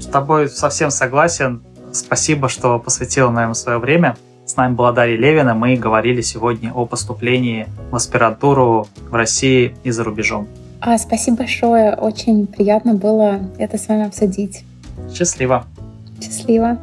С 0.00 0.06
тобой 0.06 0.48
совсем 0.48 0.90
согласен. 0.90 1.64
Спасибо, 1.92 2.48
что 2.48 2.78
посвятила 2.78 3.30
нам 3.30 3.54
свое 3.54 3.78
время. 3.78 4.16
С 4.44 4.56
нами 4.56 4.74
была 4.74 4.92
Дарья 4.92 5.16
Левина. 5.16 5.54
Мы 5.54 5.76
говорили 5.76 6.20
сегодня 6.20 6.72
о 6.72 6.84
поступлении 6.84 7.66
в 7.90 7.96
аспирантуру 7.96 8.86
в 9.08 9.14
России 9.14 9.74
и 9.82 9.90
за 9.90 10.04
рубежом. 10.04 10.46
А, 10.80 10.98
спасибо 10.98 11.38
большое. 11.38 11.94
Очень 11.94 12.46
приятно 12.46 12.94
было 12.94 13.40
это 13.58 13.78
с 13.78 13.88
вами 13.88 14.06
обсудить. 14.06 14.64
Счастливо. 15.10 15.64
Счастливо. 16.20 16.78